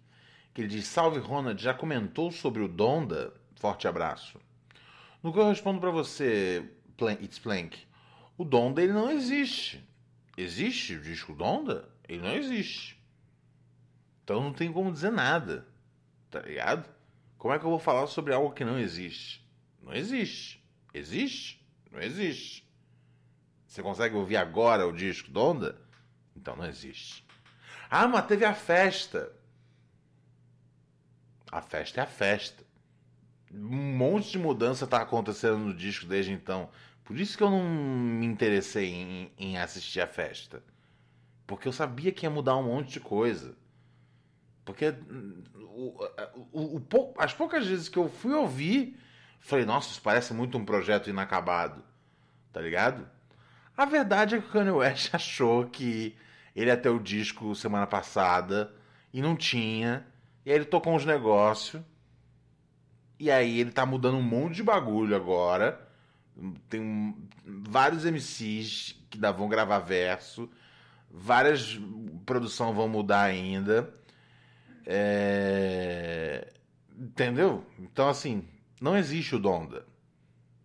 [0.54, 3.34] Que ele diz: Salve Ronald, já comentou sobre o Donda?
[3.56, 4.40] Forte abraço.
[5.22, 6.70] No que eu respondo para você,
[7.22, 7.78] It's Plank,
[8.38, 9.84] o Donda ele não existe.
[10.36, 11.88] Existe o disco Donda?
[12.08, 12.98] Ele não existe.
[14.24, 15.68] Então não tem como dizer nada.
[16.30, 16.88] Tá ligado?
[17.38, 19.46] Como é que eu vou falar sobre algo que não existe?
[19.82, 20.64] Não existe.
[20.94, 21.66] Existe?
[21.92, 22.68] Não existe.
[23.66, 25.80] Você consegue ouvir agora o disco Donda?
[26.36, 27.27] Então não existe.
[27.90, 29.32] Ah, mas teve a festa.
[31.52, 32.64] A festa é a festa.
[33.52, 36.70] Um monte de mudança está acontecendo no disco desde então.
[37.04, 40.62] Por isso que eu não me interessei em, em, assistir a festa.
[41.46, 43.56] Porque eu sabia que ia mudar um monte de coisa.
[44.66, 44.94] Porque
[45.56, 45.96] o,
[46.52, 49.00] o, o, as poucas vezes que eu fui ouvir,
[49.40, 51.82] falei, nossa, isso parece muito um projeto inacabado.
[52.52, 53.10] Tá ligado?
[53.78, 56.18] A verdade é que o Kanye West achou que
[56.58, 58.74] ele ter o disco semana passada
[59.14, 60.06] e não tinha.
[60.44, 61.84] E aí ele tocou uns negócios.
[63.20, 65.88] E aí ele tá mudando um monte de bagulho agora.
[66.68, 70.50] Tem um, vários MCs que dá, vão gravar verso.
[71.12, 71.80] Várias
[72.26, 73.94] produções vão mudar ainda.
[74.84, 76.54] É...
[76.98, 77.64] Entendeu?
[77.78, 78.44] Então, assim,
[78.82, 79.86] não existe o Donda.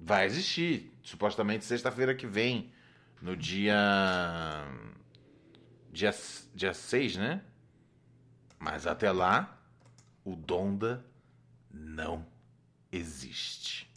[0.01, 0.91] Vai existir.
[1.03, 2.73] Supostamente sexta-feira que vem.
[3.21, 3.77] No dia
[5.93, 6.15] dia,
[6.55, 7.43] dia 6, né?
[8.59, 9.59] Mas até lá,
[10.25, 11.05] o Donda
[11.71, 12.27] não
[12.91, 13.91] existe.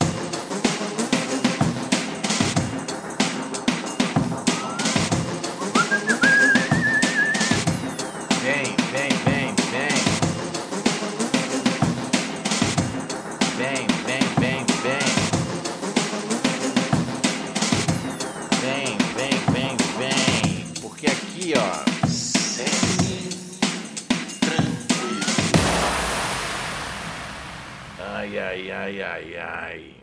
[28.86, 29.96] Ai, ai, ai.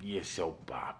[0.00, 0.99] E esse é o papo.